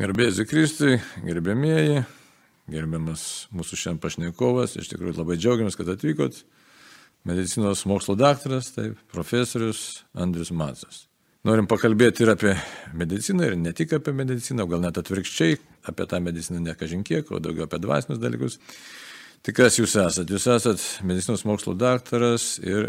Gerbėjai 0.00 0.46
Kristui, 0.48 0.94
gerbėmieji, 1.26 1.98
gerbiamas 2.72 3.22
mūsų 3.52 3.76
šiandien 3.76 3.98
pašnekovas, 4.00 4.78
iš 4.80 4.88
tikrųjų 4.94 5.18
labai 5.18 5.36
džiaugiamės, 5.36 5.76
kad 5.76 5.90
atvykot. 5.92 6.38
Medicinos 7.28 7.82
mokslo 7.84 8.14
daktaras, 8.16 8.70
taip, 8.72 8.94
profesorius 9.12 10.06
Andrius 10.16 10.54
Matsas. 10.56 11.02
Norim 11.44 11.68
pakalbėti 11.68 12.24
ir 12.24 12.32
apie 12.32 12.54
mediciną, 12.96 13.50
ir 13.50 13.58
ne 13.60 13.74
tik 13.76 13.92
apie 13.98 14.14
mediciną, 14.16 14.64
gal 14.70 14.80
net 14.86 14.96
atvirkščiai, 15.02 15.60
apie 15.92 16.08
tą 16.08 16.22
mediciną 16.24 16.64
ne 16.64 16.78
kažinkiek, 16.80 17.28
o 17.28 17.42
daugiau 17.44 17.68
apie 17.68 17.82
dvasinius 17.84 18.24
dalykus. 18.24 18.56
Tai 19.44 19.56
kas 19.58 19.76
jūs 19.82 19.98
esate? 20.00 20.32
Jūs 20.32 20.48
esate 20.56 21.04
medicinos 21.12 21.44
mokslo 21.44 21.76
daktaras 21.76 22.54
ir 22.64 22.88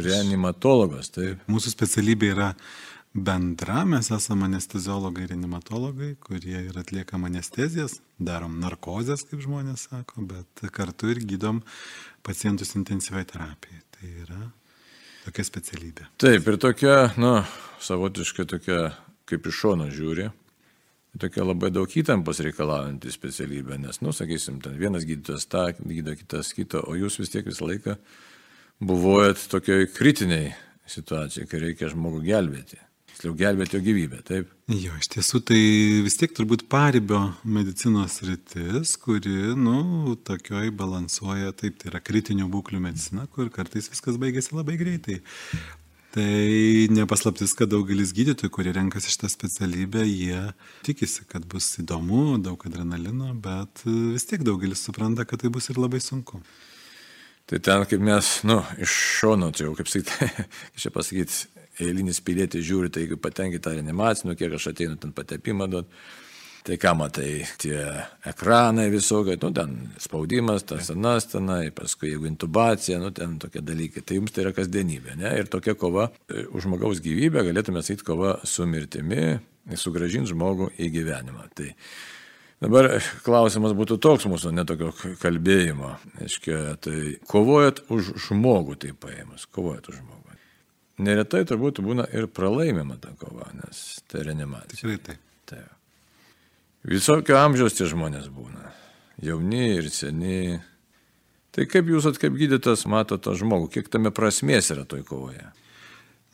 reanimatologas. 0.00 1.12
Taip. 1.12 1.44
Mūsų 1.52 1.76
specialybė 1.76 2.32
yra 2.32 2.54
bendra, 3.14 3.84
mes 3.84 4.10
esame 4.14 4.46
anesteziologai 4.46 5.24
ir 5.24 5.32
reanimatologai, 5.32 6.12
kurie 6.22 6.60
ir 6.68 6.78
atliekam 6.78 7.26
anestezijas, 7.26 7.98
darom 8.18 8.60
narkozės, 8.62 9.24
kaip 9.26 9.42
žmonės 9.42 9.88
sako, 9.88 10.22
bet 10.30 10.64
kartu 10.74 11.10
ir 11.10 11.22
gydom 11.26 11.62
pacientus 12.26 12.76
intensyviai 12.78 13.26
terapijai. 13.26 13.82
Tai 13.96 14.10
yra 14.24 14.42
tokia 15.24 15.44
specialybė. 15.44 16.06
Taip, 16.22 16.46
ir 16.46 16.58
tokia, 16.62 16.94
nu, 17.20 17.40
savotiškai 17.82 18.46
tokia, 18.48 18.78
kaip 19.28 19.48
iš 19.50 19.58
šono 19.64 19.88
žiūri, 19.92 20.28
tokia 21.20 21.44
labai 21.44 21.72
daug 21.74 21.90
įtampos 21.90 22.40
reikalaujanti 22.46 23.10
specialybė, 23.10 23.80
nes, 23.82 23.98
nu, 24.04 24.14
sakysim, 24.14 24.60
ten 24.62 24.78
vienas 24.78 25.04
gydytojas 25.08 25.48
tą 25.50 25.66
gydo, 25.82 26.14
kitas 26.16 26.54
kitą, 26.54 26.84
o 26.86 26.94
jūs 26.94 27.18
vis 27.18 27.34
tiek 27.34 27.48
visą 27.48 27.66
laiką 27.66 27.98
buvojat 28.86 29.42
tokioj 29.50 29.90
kritiniai 29.92 30.54
situacijai, 30.88 31.50
kai 31.50 31.66
reikia 31.66 31.90
žmogų 31.90 32.22
gelbėti 32.30 32.78
tiksliau 33.20 33.36
gelbėti 33.36 33.76
jo 33.76 33.82
gyvybę, 33.84 34.22
taip? 34.24 34.52
Jo, 34.70 34.94
iš 34.96 35.10
tiesų 35.12 35.40
tai 35.44 35.60
vis 36.06 36.16
tiek 36.16 36.32
turbūt 36.32 36.64
paribio 36.72 37.34
medicinos 37.44 38.20
rytis, 38.24 38.94
kuri, 38.96 39.52
nu, 39.56 40.14
tokioj 40.24 40.70
balansuoja, 40.72 41.52
taip, 41.52 41.76
tai 41.80 41.90
yra 41.92 42.00
kritinių 42.00 42.48
būklių 42.48 42.80
medicina, 42.80 43.26
kur 43.28 43.50
kartais 43.52 43.90
viskas 43.92 44.16
baigėsi 44.20 44.56
labai 44.56 44.78
greitai. 44.80 45.20
Tai 46.10 46.30
nepaslaptis, 46.90 47.52
kad 47.54 47.70
daugelis 47.70 48.14
gydytojų, 48.16 48.50
kurie 48.50 48.72
renkasi 48.74 49.12
šitą 49.12 49.28
specialybę, 49.30 50.02
jie 50.08 50.40
tikisi, 50.86 51.22
kad 51.28 51.44
bus 51.46 51.76
įdomu, 51.82 52.40
daug 52.42 52.64
adrenalino, 52.66 53.34
bet 53.36 53.84
vis 53.84 54.26
tiek 54.26 54.42
daugelis 54.46 54.82
supranta, 54.88 55.28
kad 55.28 55.44
tai 55.44 55.52
bus 55.52 55.70
ir 55.70 55.78
labai 55.78 56.00
sunku. 56.02 56.40
Tai 57.50 57.60
ten, 57.62 57.84
kaip 57.90 58.02
mes, 58.02 58.32
nu, 58.46 58.58
iš 58.80 58.96
šono, 59.20 59.52
čia 59.54 59.68
jau, 59.68 59.76
kaip 59.78 59.90
sakyti, 59.90 60.46
čia 60.82 60.90
pasakyti, 60.94 61.59
eilinis 61.84 62.20
pilietis 62.24 62.66
žiūri, 62.66 62.90
tai 62.92 63.04
jeigu 63.04 63.20
patenki 63.20 63.60
tą 63.62 63.74
reanimacinį, 63.76 64.36
kiek 64.38 64.56
aš 64.56 64.70
ateinu 64.72 64.98
ten 65.00 65.14
patepimą 65.16 65.68
duot, 65.70 65.88
tai 66.66 66.76
ką 66.80 66.92
matai, 66.98 67.30
tie 67.60 67.78
ekranai 68.28 68.90
visokie, 68.92 69.38
nu 69.40 69.50
ten 69.56 69.74
spaudimas, 70.00 70.66
tas 70.68 70.92
anas 70.92 71.28
tenai, 71.32 71.70
paskui 71.74 72.12
jeigu 72.12 72.28
intubacija, 72.28 73.00
nu 73.00 73.10
ten 73.16 73.38
tokie 73.40 73.64
dalykai, 73.64 74.04
tai 74.04 74.20
jums 74.20 74.36
tai 74.36 74.44
yra 74.44 74.54
kasdienybė, 74.56 75.16
ne? 75.22 75.34
Ir 75.40 75.48
tokia 75.52 75.74
kova 75.78 76.10
e, 76.28 76.44
už 76.50 76.68
žmogaus 76.68 77.02
gyvybę, 77.04 77.46
galėtume 77.48 77.82
sakyti, 77.84 78.06
kova 78.06 78.36
su 78.44 78.68
mirtimi, 78.68 79.38
sugražinti 79.80 80.34
žmogų 80.34 80.72
į 80.78 80.94
gyvenimą. 81.00 81.50
Tai 81.56 81.74
Dabar 82.60 82.90
klausimas 83.24 83.72
būtų 83.72 83.96
toks 84.04 84.26
mūsų 84.28 84.50
netokio 84.52 84.90
kalbėjimo. 85.22 85.94
Aiškia, 86.20 86.58
tai 86.84 87.14
kovojat 87.24 87.86
už 87.88 88.12
žmogų, 88.26 88.76
tai 88.82 88.92
paėmus, 88.92 89.46
kovojat 89.48 89.88
už 89.88 90.02
žmogų 90.02 90.29
neretai 91.00 91.42
turbūt 91.48 91.80
būna 91.84 92.06
ir 92.16 92.28
pralaimima 92.32 92.98
ta 93.00 93.12
kova, 93.18 93.48
nes 93.56 94.00
tai 94.10 94.24
reanimacija. 94.28 94.76
Tikrai 94.76 94.98
taip. 95.04 95.22
taip. 95.50 95.76
Visokio 96.90 97.36
amžiaus 97.40 97.76
tie 97.76 97.88
žmonės 97.90 98.30
būna. 98.32 98.70
Jauni 99.20 99.66
ir 99.76 99.90
seni. 99.92 100.60
Tai 101.52 101.66
kaip 101.68 101.90
jūs, 101.90 102.06
kaip 102.20 102.36
gydytas, 102.38 102.86
matote 102.88 103.26
tą 103.26 103.34
žmogų, 103.36 103.68
kiek 103.74 103.90
tame 103.92 104.12
prasmės 104.14 104.70
yra 104.72 104.86
toj 104.88 105.02
kovoje? 105.08 105.50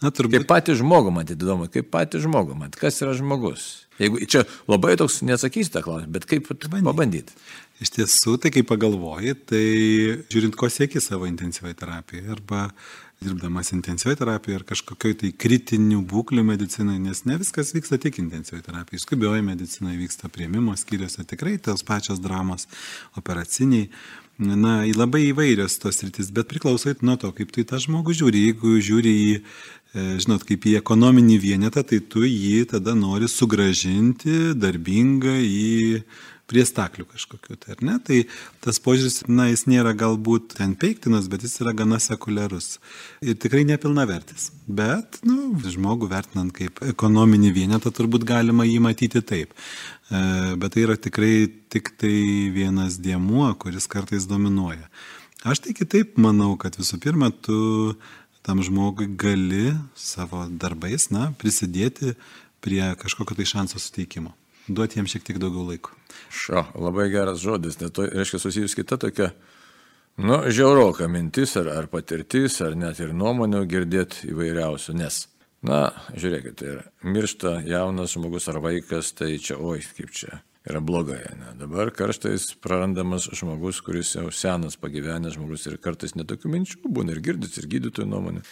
Na, 0.04 0.10
turbūt. 0.12 0.42
Kaip 0.42 0.50
patį 0.50 0.76
žmogų 0.82 1.10
matyti 1.16 1.40
įdomu, 1.40 1.70
kaip 1.72 1.88
patį 1.92 2.20
žmogų 2.26 2.56
matyti, 2.60 2.82
kas 2.82 3.00
yra 3.00 3.14
žmogus. 3.16 3.64
Jeigu 3.96 4.20
čia 4.28 4.42
labai 4.68 4.92
toks 5.00 5.22
neatsakysite 5.24 5.80
klausimą, 5.80 6.12
bet 6.12 6.26
kaip 6.28 6.50
pabandyti. 6.52 7.32
Iš 7.80 7.94
tiesų, 7.96 8.36
tai 8.40 8.52
kai 8.52 8.62
pagalvoji, 8.64 9.32
tai 9.48 9.64
žiūrint, 10.32 10.56
ko 10.56 10.68
sieki 10.72 11.00
savo 11.00 11.28
intensyviai 11.28 11.76
terapijai 11.76 12.28
arba 12.36 12.68
dirbdamas 13.24 13.72
intensyviai 13.72 14.18
terapijoje 14.18 14.60
ar 14.60 14.64
kažkokioj 14.68 15.16
tai 15.22 15.30
kritinių 15.32 16.02
būklių 16.10 16.44
medicinai, 16.46 16.98
nes 17.02 17.24
ne 17.28 17.38
viskas 17.40 17.72
vyksta 17.74 17.98
tik 18.02 18.20
intensyviai 18.20 18.64
terapijoje. 18.66 19.02
Skubioji 19.06 19.44
medicina 19.46 19.94
vyksta 19.96 20.28
prieimimo 20.32 20.76
skyriuose, 20.76 21.24
tikrai 21.24 21.56
tos 21.62 21.84
pačios 21.86 22.20
dramos, 22.22 22.68
operaciniai. 23.16 23.88
Na, 24.36 24.82
labai 24.84 25.30
įvairios 25.30 25.78
tos 25.80 26.02
rytis, 26.04 26.28
bet 26.28 26.50
priklausai 26.50 26.92
nuo 27.00 27.14
to, 27.16 27.30
kaip 27.32 27.54
tu 27.54 27.62
į 27.62 27.70
tą 27.70 27.80
žmogų 27.80 28.18
žiūri. 28.18 28.42
Jeigu 28.50 28.74
žiūri 28.84 29.12
į, 29.16 29.30
e, 29.40 30.04
žinot, 30.20 30.44
kaip 30.44 30.66
į 30.68 30.74
ekonominį 30.82 31.38
vienetą, 31.40 31.80
tai 31.88 32.02
tu 32.04 32.20
jį 32.20 32.66
tada 32.74 32.92
nori 32.92 33.30
sugražinti 33.32 34.52
darbingą 34.60 35.38
į 35.40 36.02
prie 36.50 36.62
staklių 36.66 37.06
kažkokiu 37.10 37.56
tai, 37.58 37.76
ne? 37.86 37.96
Tai 38.06 38.20
tas 38.64 38.78
požiūris, 38.82 39.24
na, 39.28 39.48
jis 39.50 39.66
nėra 39.70 39.92
galbūt 39.98 40.56
ten 40.60 40.76
peiktinas, 40.78 41.28
bet 41.30 41.44
jis 41.46 41.58
yra 41.62 41.74
gana 41.76 41.98
sekuliarus 42.02 42.76
ir 43.24 43.38
tikrai 43.42 43.64
nepilnavertis. 43.68 44.50
Bet, 44.66 45.20
nu, 45.26 45.56
žmogų 45.62 46.10
vertinant 46.12 46.54
kaip 46.54 46.80
ekonominį 46.86 47.52
vienetą, 47.56 47.92
turbūt 47.94 48.26
galima 48.28 48.66
jį 48.68 48.78
matyti 48.86 49.22
taip. 49.26 49.54
E, 50.10 50.54
bet 50.60 50.76
tai 50.76 50.86
yra 50.86 50.98
tikrai 50.98 51.48
tik 51.72 51.96
tai 51.98 52.14
vienas 52.54 53.00
diemuo, 53.02 53.50
kuris 53.58 53.90
kartais 53.90 54.28
dominuoja. 54.30 54.86
Aš 55.46 55.62
tai 55.66 55.76
kitaip 55.78 56.16
manau, 56.18 56.54
kad 56.58 56.78
visų 56.78 56.98
pirma, 57.02 57.30
tu 57.30 57.94
tam 58.46 58.62
žmogui 58.62 59.10
gali 59.18 59.74
savo 59.98 60.46
darbais, 60.46 61.10
na, 61.10 61.32
prisidėti 61.38 62.14
prie 62.62 62.82
kažkokio 62.98 63.34
tai 63.38 63.46
šanso 63.50 63.82
suteikimo 63.82 64.34
duoti 64.68 65.00
jiems 65.00 65.14
šiek 65.14 65.26
tiek 65.26 65.38
daugiau 65.42 65.66
laiko. 65.68 65.94
Šo, 66.32 66.64
labai 66.74 67.08
geras 67.12 67.42
žodis, 67.42 67.78
nes 67.80 67.92
to 67.94 68.06
reiškia 68.08 68.40
susijus 68.42 68.74
kita 68.78 68.98
tokia, 69.00 69.30
nu, 70.16 70.40
žiauroka 70.50 71.08
mintis 71.12 71.56
ar, 71.60 71.70
ar 71.74 71.88
patirtis, 71.92 72.58
ar 72.64 72.76
net 72.78 73.00
ir 73.02 73.14
nuomonių 73.16 73.64
girdėti 73.70 74.32
įvairiausių, 74.32 74.96
nes, 74.98 75.22
na, 75.66 75.86
žiūrėkit, 76.16 76.66
yra, 76.66 76.84
miršta 77.06 77.60
jaunas 77.68 78.16
žmogus 78.16 78.50
ar 78.52 78.60
vaikas, 78.64 79.14
tai 79.18 79.36
čia, 79.42 79.60
oi, 79.60 79.80
kaip 79.96 80.12
čia. 80.16 80.42
Yra 80.66 80.80
blogai, 80.82 81.20
ne? 81.38 81.52
Dabar 81.60 81.92
kartais 81.94 82.48
prarandamas 82.58 83.28
žmogus, 83.38 83.78
kuris 83.86 84.16
jau 84.16 84.32
senas 84.34 84.74
pagyvenęs 84.82 85.36
žmogus 85.36 85.68
ir 85.70 85.76
kartais 85.78 86.16
netokių 86.18 86.50
minčių 86.50 86.90
būna 86.90 87.14
ir 87.14 87.20
girdit, 87.22 87.54
ir 87.60 87.68
gydytojų 87.70 88.08
nuomonė. 88.10 88.42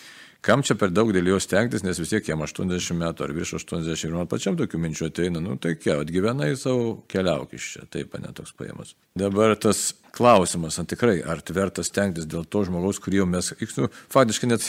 Kam 0.44 0.60
čia 0.60 0.77
per 0.77 0.91
daug 0.93 1.09
dėl 1.15 1.31
jo 1.31 1.38
stengtis, 1.41 1.81
nes 1.87 1.97
vis 1.97 2.10
tiek 2.12 2.27
jam 2.28 2.43
80 2.44 2.99
metų 3.00 3.25
ar 3.25 3.32
virš 3.32 3.55
80 3.62 4.05
ir 4.05 4.12
man 4.12 4.28
pačiam 4.28 4.59
tokių 4.59 4.81
minčių 4.82 5.09
ateina, 5.09 5.41
nu 5.41 5.56
tai 5.56 5.72
ką, 5.81 6.03
atgyvenai 6.03 6.50
savo 6.60 6.99
keliauk 7.09 7.55
iš 7.56 7.69
čia, 7.72 7.84
taip, 7.88 8.12
ne 8.21 8.32
toks 8.37 8.53
paėmas. 8.59 8.93
Dabar 9.16 9.55
tas 9.56 9.94
klausimas, 10.15 10.77
ar 10.78 10.87
tikrai, 10.91 11.16
ar 11.25 11.41
verta 11.56 11.82
stengtis 11.87 12.28
dėl 12.28 12.44
to 12.44 12.60
žmogaus, 12.69 13.00
kurį 13.00 13.22
jau 13.22 13.27
mes, 13.31 13.50
nu, 13.81 13.88
faktiškai 14.12 14.50
net 14.53 14.69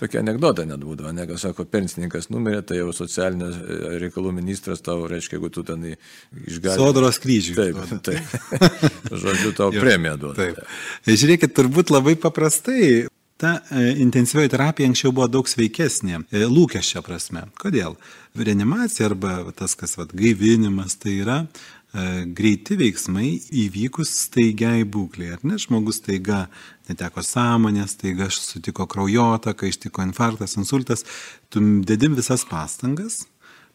tokia 0.00 0.24
anegdota 0.24 0.66
net 0.66 0.82
būdavo, 0.82 1.14
ne, 1.14 1.28
kas 1.30 1.46
sako, 1.46 1.68
pensininkas 1.70 2.26
numirė, 2.34 2.64
tai 2.66 2.82
jau 2.82 2.90
socialinės 2.96 3.62
e, 3.62 3.80
reikalų 4.02 4.34
ministras 4.36 4.82
tau, 4.82 5.06
reiškia, 5.06 5.38
jeigu 5.38 5.52
tu 5.54 5.62
ten 5.70 5.86
išgali. 5.86 6.76
Sodros 6.82 7.22
kryžių. 7.22 7.54
Taip, 7.62 8.00
taip. 8.10 8.38
Žodžiu, 9.22 9.54
tau 9.54 9.70
premiją 9.70 10.18
duoda. 10.26 10.50
Taip. 10.50 10.78
Žiūrėkit, 11.06 11.54
turbūt 11.54 11.94
labai 11.94 12.18
paprastai 12.20 13.06
Ta 13.36 13.58
e, 13.70 13.90
intensyvioji 14.00 14.48
terapija 14.48 14.88
anksčiau 14.88 15.12
buvo 15.12 15.26
daug 15.28 15.48
sveikesnė, 15.48 16.22
e, 16.32 16.44
lūkesčio 16.48 17.02
prasme. 17.04 17.44
Kodėl? 17.60 17.98
Reanimacija 18.36 19.10
arba 19.10 19.38
tas, 19.56 19.74
kas 19.76 19.96
vad 20.00 20.14
gaivinimas, 20.16 20.96
tai 21.02 21.18
yra 21.20 21.36
e, 21.44 22.24
greiti 22.38 22.78
veiksmai 22.80 23.34
įvykus 23.66 24.14
staigiai 24.22 24.86
būklei. 24.88 25.34
Ar 25.36 25.44
ne 25.44 25.60
žmogus 25.60 26.00
staiga 26.00 26.46
neteko 26.88 27.20
sąmonės, 27.20 27.98
staiga 27.98 28.30
sutiko 28.32 28.88
kraujotą, 28.88 29.52
kai 29.52 29.68
ištiko 29.68 30.06
infarktas, 30.08 30.56
insultas, 30.56 31.04
tu 31.52 31.60
dedim 31.84 32.16
visas 32.16 32.46
pastangas 32.48 33.26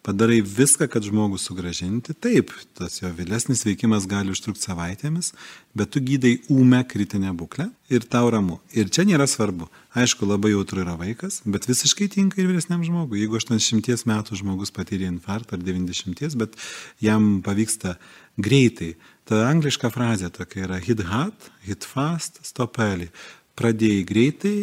padarai 0.06 0.40
viską, 0.42 0.88
kad 0.92 1.06
žmogų 1.06 1.38
sugražinti. 1.42 2.16
Taip, 2.18 2.52
tas 2.78 3.00
jo 3.02 3.10
vėlesnis 3.16 3.64
veikimas 3.68 4.08
gali 4.10 4.34
užtrukti 4.34 4.66
savaitėmis, 4.66 5.32
bet 5.78 5.94
tu 5.94 6.02
gydai 6.04 6.38
ūmę 6.52 6.82
kritinę 6.90 7.34
būklę 7.38 7.70
ir 7.94 8.08
tau 8.10 8.32
ramu. 8.34 8.60
Ir 8.74 8.90
čia 8.94 9.06
nėra 9.08 9.28
svarbu. 9.30 9.70
Aišku, 9.98 10.26
labai 10.30 10.54
jautru 10.54 10.82
yra 10.86 10.96
vaikas, 11.00 11.42
bet 11.46 11.68
visiškai 11.70 12.10
tinka 12.16 12.42
ir 12.42 12.50
vyresniam 12.50 12.84
žmogui. 12.86 13.22
Jeigu 13.22 13.38
80 13.42 14.08
metų 14.10 14.40
žmogus 14.40 14.74
patyrė 14.74 15.10
infarktą 15.12 15.60
ar 15.60 15.66
90, 15.66 16.38
bet 16.40 16.58
jam 17.04 17.42
pavyksta 17.46 17.98
greitai. 18.42 18.96
Ta 19.28 19.46
angliška 19.50 19.92
frazė 19.94 20.32
tokia 20.34 20.66
yra 20.66 20.80
hit 20.82 21.04
hard, 21.08 21.52
hit 21.68 21.86
fast, 21.88 22.42
stop 22.48 22.80
early. 22.82 23.12
Pradėjai 23.60 24.06
greitai, 24.08 24.56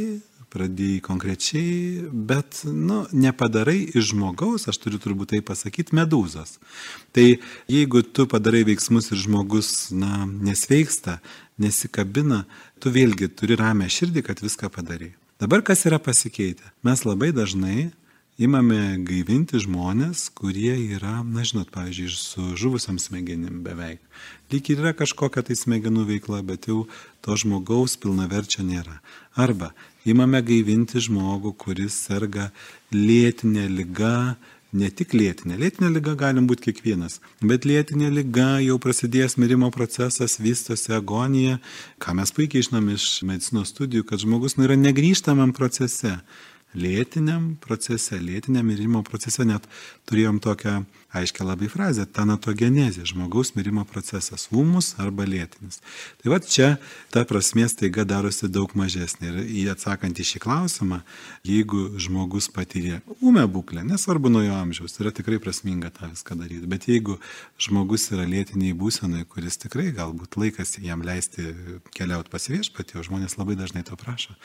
pradėjai 0.52 1.02
konkrečiai, 1.04 2.08
bet, 2.12 2.62
nu, 2.64 3.02
nepadarai 3.12 3.80
iš 3.92 4.12
žmogaus, 4.12 4.68
aš 4.70 4.80
turiu 4.82 5.00
turbūt 5.02 5.34
tai 5.34 5.42
pasakyti, 5.44 5.96
medūzos. 5.98 6.56
Tai 7.16 7.26
jeigu 7.70 8.02
tu 8.02 8.28
padarai 8.30 8.64
veiksmus 8.68 9.12
ir 9.12 9.22
žmogus, 9.22 9.90
na, 9.92 10.24
nesveiksta, 10.26 11.18
nesikabina, 11.60 12.44
tu 12.80 12.92
vėlgi 12.94 13.30
turi 13.36 13.58
ramę 13.60 13.90
širdį, 13.92 14.24
kad 14.26 14.42
viską 14.44 14.72
padarai. 14.74 15.12
Dabar 15.38 15.62
kas 15.62 15.84
yra 15.86 16.00
pasikeitę? 16.02 16.72
Mes 16.82 17.04
labai 17.06 17.30
dažnai 17.36 17.90
imame 18.38 18.98
gaivinti 19.02 19.58
žmonės, 19.58 20.28
kurie 20.38 20.72
yra, 20.94 21.18
na 21.26 21.42
žinot, 21.46 21.72
pavyzdžiui, 21.74 22.10
su 22.14 22.44
žuvusiam 22.58 22.98
smegenim 23.02 23.64
beveik. 23.66 23.98
Lyg 24.52 24.70
ir 24.70 24.82
yra 24.84 24.92
kažkokia 24.96 25.42
tai 25.48 25.56
smegenų 25.58 26.06
veikla, 26.08 26.44
bet 26.46 26.68
jau 26.70 26.84
to 27.24 27.34
žmogaus 27.34 27.98
pilnaverčio 27.98 28.62
nėra. 28.66 29.00
Arba 29.34 29.72
imame 30.06 30.40
gaivinti 30.46 31.02
žmogų, 31.02 31.56
kuris 31.58 31.98
serga 32.06 32.52
lėtinė 32.94 33.66
lyga, 33.72 34.36
ne 34.72 34.90
tik 34.92 35.16
lėtinė. 35.16 35.56
Lėtinė 35.58 35.90
lyga 35.96 36.14
galim 36.18 36.46
būti 36.46 36.68
kiekvienas, 36.68 37.18
bet 37.42 37.66
lėtinė 37.66 38.12
lyga 38.12 38.60
jau 38.62 38.78
prasidėjęs 38.82 39.34
mirimo 39.42 39.72
procesas, 39.74 40.38
vystosi 40.38 40.94
agonija, 40.94 41.58
ką 41.98 42.14
mes 42.20 42.32
puikiai 42.36 42.66
žinom 42.68 42.92
iš 42.94 43.08
medicinos 43.26 43.74
studijų, 43.74 44.06
kad 44.06 44.22
žmogus 44.22 44.58
nu, 44.58 44.68
yra 44.68 44.78
negryžtamam 44.78 45.56
procese 45.56 46.20
lėtiniam 46.76 47.54
procese, 47.62 48.18
lėtiniam 48.20 48.66
mirimo 48.66 49.02
procese 49.06 49.46
net 49.48 49.64
turėjom 50.08 50.40
tokią 50.44 50.82
aiškia 51.16 51.46
labai 51.46 51.68
frazė- 51.72 52.04
tanatogenezė- 52.16 53.06
žmogaus 53.12 53.54
mirimo 53.56 53.84
procesas- 53.84 54.48
ūmus 54.52 54.94
arba 54.98 55.24
lėtinis. 55.24 55.80
Tai 56.22 56.30
va 56.30 56.38
čia 56.40 56.78
ta 57.10 57.24
prasmės 57.24 57.74
taiga 57.74 58.04
darosi 58.04 58.48
daug 58.48 58.68
mažesnė. 58.74 59.48
Ir 59.48 59.74
atsakant 59.74 60.14
į 60.14 60.24
šį 60.30 60.38
klausimą, 60.44 61.02
jeigu 61.44 61.96
žmogus 61.98 62.48
patyrė 62.48 63.00
ūmę 63.22 63.46
būklę, 63.48 63.84
nesvarbu 63.84 64.30
nuo 64.30 64.42
jo 64.42 64.52
amžiaus, 64.52 64.98
yra 65.00 65.10
tikrai 65.10 65.38
prasminga 65.38 65.90
tą 65.90 66.10
viską 66.12 66.36
daryti. 66.36 66.66
Bet 66.66 66.86
jeigu 66.86 67.18
žmogus 67.58 68.10
yra 68.12 68.26
lėtiniai 68.26 68.74
būsenai, 68.74 69.24
kuris 69.24 69.56
tikrai 69.56 69.92
galbūt 69.92 70.36
laikas 70.36 70.78
jam 70.78 71.02
leisti 71.02 71.54
keliauti 71.94 72.28
pas 72.30 72.48
viešpatį, 72.48 72.98
o 72.98 73.02
žmonės 73.02 73.38
labai 73.38 73.56
dažnai 73.56 73.84
to 73.84 73.96
prašo, 73.96 74.36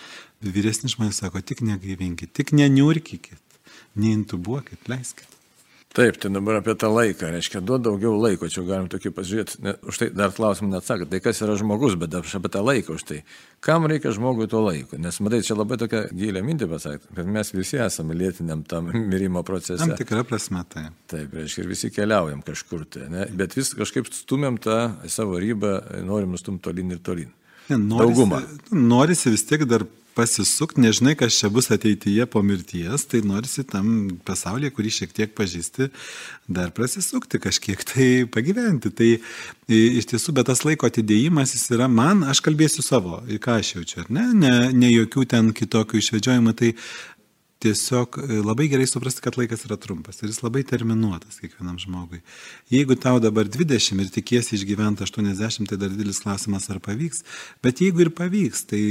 vyresni 0.42 0.90
žmonės 0.90 1.20
sako, 1.24 1.42
tik 1.42 1.62
negaivinkit, 1.62 2.34
tik 2.34 2.52
neniurkykit, 2.52 3.42
neintubuokit, 3.96 4.88
leiskit. 4.88 5.43
Taip, 5.94 6.16
tai 6.18 6.32
dabar 6.34 6.56
apie 6.58 6.74
tą 6.74 6.90
laiką, 6.90 7.28
reiškia, 7.36 7.60
duod 7.62 7.84
daugiau 7.86 8.16
laiko, 8.18 8.48
čia 8.50 8.64
galim 8.66 8.88
tokį 8.90 9.12
pasižiūrėti, 9.14 9.58
ne, 9.62 9.74
už 9.86 10.00
tai 10.02 10.08
dar 10.10 10.32
klausimą 10.34 10.72
neatsakot, 10.72 11.12
tai 11.12 11.20
kas 11.22 11.42
yra 11.46 11.54
žmogus, 11.60 11.94
bet 12.02 12.16
aš 12.18 12.34
apie 12.40 12.50
tą 12.56 12.64
laiką 12.66 12.96
už 12.96 13.04
tai. 13.12 13.20
Kam 13.62 13.86
reikia 13.92 14.10
žmogui 14.18 14.48
to 14.50 14.64
laiko? 14.66 14.98
Nes, 14.98 15.20
matai, 15.22 15.44
čia 15.46 15.54
labai 15.54 15.78
tokia 15.84 16.08
gilė 16.10 16.42
mintė 16.42 16.66
pasakyti, 16.72 17.14
kad 17.14 17.30
mes 17.36 17.54
visi 17.54 17.78
esame 17.78 18.18
lėtiniam 18.18 18.66
tam 18.66 18.90
mirimo 19.14 19.46
procese. 19.46 19.84
Tam 19.84 19.94
tikra 20.00 20.26
prasme 20.26 20.66
tai. 20.74 20.88
Taip, 21.14 21.38
reiškia, 21.38 21.62
ir 21.62 21.70
visi 21.76 21.94
keliaujam 21.94 22.42
kažkur 22.50 22.90
tai, 22.90 23.06
ne? 23.14 23.30
bet 23.38 23.54
vis 23.60 23.76
kažkaip 23.78 24.10
stumiam 24.18 24.58
tą 24.58 24.80
savo 25.06 25.38
ribą, 25.38 25.78
norim 26.10 26.34
nustumti 26.34 26.72
tolin 26.72 26.98
ir 26.98 27.06
tolin. 27.06 27.30
Ne, 27.70 27.78
norisi, 27.78 28.00
Daugumą. 28.00 28.42
Norisi 28.72 29.34
vis 29.34 29.46
tiek 29.48 29.64
dar 29.70 29.86
pasisukti, 30.14 30.82
nežinai, 30.84 31.16
kas 31.18 31.36
čia 31.40 31.50
bus 31.54 31.72
ateityje 31.74 32.26
po 32.30 32.44
mirties, 32.46 33.06
tai 33.10 33.24
norisi 33.26 33.64
tam 33.66 33.88
pasaulyje, 34.28 34.74
kurį 34.76 34.92
šiek 34.94 35.16
tiek 35.16 35.34
pažįsti, 35.38 35.90
dar 36.54 36.74
prasisukti, 36.76 37.42
kažkiek 37.42 37.82
tai 37.90 38.08
pagyventi. 38.30 38.94
Tai 38.94 39.10
iš 39.74 40.10
tiesų, 40.12 40.36
bet 40.38 40.50
tas 40.52 40.64
laiko 40.68 40.90
atidėjimas 40.90 41.56
jis 41.56 41.66
yra 41.74 41.90
man, 41.90 42.26
aš 42.30 42.44
kalbėsiu 42.46 42.86
savo, 42.86 43.22
ką 43.42 43.58
aš 43.62 43.76
jaučiu, 43.78 44.04
ar 44.04 44.14
ne, 44.14 44.28
ne, 44.38 44.54
ne 44.76 44.92
jokių 44.94 45.26
ten 45.34 45.54
kitokių 45.56 46.02
išvedžiojimų, 46.02 46.56
tai 46.60 46.74
tiesiog 47.64 48.20
labai 48.44 48.68
gerai 48.72 48.86
suprasti, 48.90 49.24
kad 49.24 49.38
laikas 49.40 49.66
yra 49.68 49.78
trumpas 49.80 50.22
ir 50.22 50.30
jis 50.32 50.42
labai 50.44 50.66
terminuotas 50.68 51.40
kiekvienam 51.42 51.80
žmogui. 51.82 52.22
Jeigu 52.74 52.98
tau 53.00 53.22
dabar 53.24 53.48
20 53.48 54.04
ir 54.04 54.12
tikiesi 54.14 54.58
išgyventi 54.60 55.06
80, 55.08 55.70
tai 55.72 55.80
dar 55.80 55.92
didelis 55.94 56.22
klausimas, 56.26 56.70
ar 56.74 56.84
pavyks, 56.84 57.24
bet 57.64 57.82
jeigu 57.84 58.06
ir 58.06 58.14
pavyks, 58.16 58.68
tai 58.72 58.84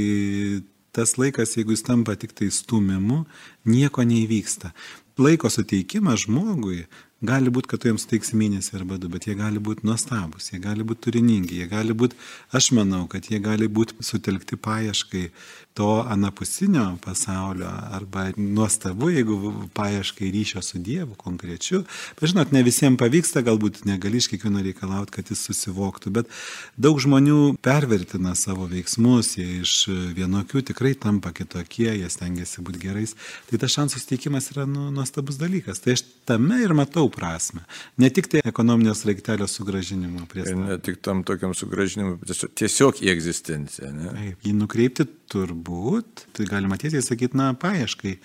tas 0.93 1.15
laikas, 1.17 1.55
jeigu 1.57 1.73
jis 1.73 1.85
tampa 1.85 2.17
tik 2.19 2.35
tai 2.37 2.51
stumimu, 2.53 3.23
nieko 3.65 4.05
neįvyksta. 4.05 4.73
Laiko 5.21 5.49
suteikimas 5.53 6.25
žmogui 6.27 6.83
gali 7.23 7.51
būti, 7.53 7.71
kad 7.71 7.81
tu 7.81 7.89
jiems 7.89 8.05
suteiksi 8.05 8.37
mėnesį 8.39 8.77
arba 8.81 8.99
du, 9.01 9.09
bet 9.11 9.27
jie 9.29 9.35
gali 9.39 9.61
būti 9.63 9.87
nuostabus, 9.87 10.51
jie 10.51 10.59
gali 10.63 10.85
būti 10.87 11.07
turiningi, 11.07 11.61
jie 11.61 11.67
gali 11.71 11.95
būti, 11.95 12.19
aš 12.51 12.71
manau, 12.77 13.05
kad 13.11 13.29
jie 13.31 13.39
gali 13.43 13.69
būti 13.71 14.03
sutelkti 14.03 14.59
paieškai 14.59 15.29
to 15.73 16.05
anapusinio 16.09 16.97
pasaulio 17.01 17.69
arba 17.91 18.27
nuostabu, 18.37 19.09
jeigu 19.09 19.53
paieškai 19.73 20.29
ryšio 20.31 20.61
su 20.61 20.77
Dievu 20.77 21.15
konkrečiu. 21.17 21.83
Bet 22.19 22.29
žinot, 22.29 22.51
ne 22.53 22.61
visiems 22.63 22.99
pavyksta, 23.01 23.41
galbūt 23.41 23.81
negali 23.89 24.21
iš 24.21 24.29
kiekvieno 24.29 24.61
reikalauti, 24.61 25.15
kad 25.15 25.31
jis 25.33 25.41
susivoktų, 25.47 26.13
bet 26.13 26.29
daug 26.77 27.01
žmonių 27.01 27.55
pervertina 27.65 28.35
savo 28.37 28.67
veiksmus, 28.69 29.33
jie 29.39 29.63
iš 29.63 29.75
vienokių 30.19 30.61
tikrai 30.69 30.93
tampa 30.93 31.33
kitokie, 31.33 31.89
jie 31.89 32.09
stengiasi 32.09 32.61
būti 32.61 32.83
gerais. 32.83 33.17
Tai 33.49 33.61
tas 33.63 33.73
šansų 33.73 34.03
suteikimas 34.03 34.51
yra 34.53 34.67
nu, 34.69 34.91
nuostabus 34.93 35.41
dalykas. 35.41 35.81
Tai 35.81 35.97
aš 35.97 36.05
tame 36.29 36.61
ir 36.61 36.77
matau 36.77 37.09
prasme. 37.13 37.63
Ne 38.01 38.09
tik 38.13 38.29
tai 38.31 38.43
ekonominės 38.49 39.05
raiktelio 39.07 39.47
sugražinimo 39.49 40.27
prie 40.31 40.45
savęs. 40.47 40.61
Ne 40.67 40.79
tik 40.83 40.99
tam 41.05 41.23
tokiam 41.27 41.55
sugražinimui, 41.57 42.17
tiesiog, 42.27 42.53
tiesiog 42.59 43.01
į 43.05 43.11
egzistenciją. 43.13 43.93
Ne? 43.95 44.11
Taip, 44.17 44.47
jį 44.47 44.53
nukreipti 44.59 45.07
turbūt, 45.33 46.27
tai 46.37 46.49
galima 46.49 46.79
tiesiai 46.81 47.05
sakyti, 47.05 47.39
na, 47.39 47.51
paieškai 47.59 48.17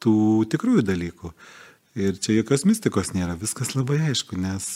tų 0.00 0.20
tikrųjų 0.52 0.86
dalykų. 0.88 1.34
Ir 1.98 2.14
čia 2.22 2.36
jokios 2.36 2.62
mistikos 2.68 3.08
nėra, 3.16 3.32
viskas 3.34 3.72
labai 3.74 3.96
aišku, 4.12 4.36
nes... 4.38 4.66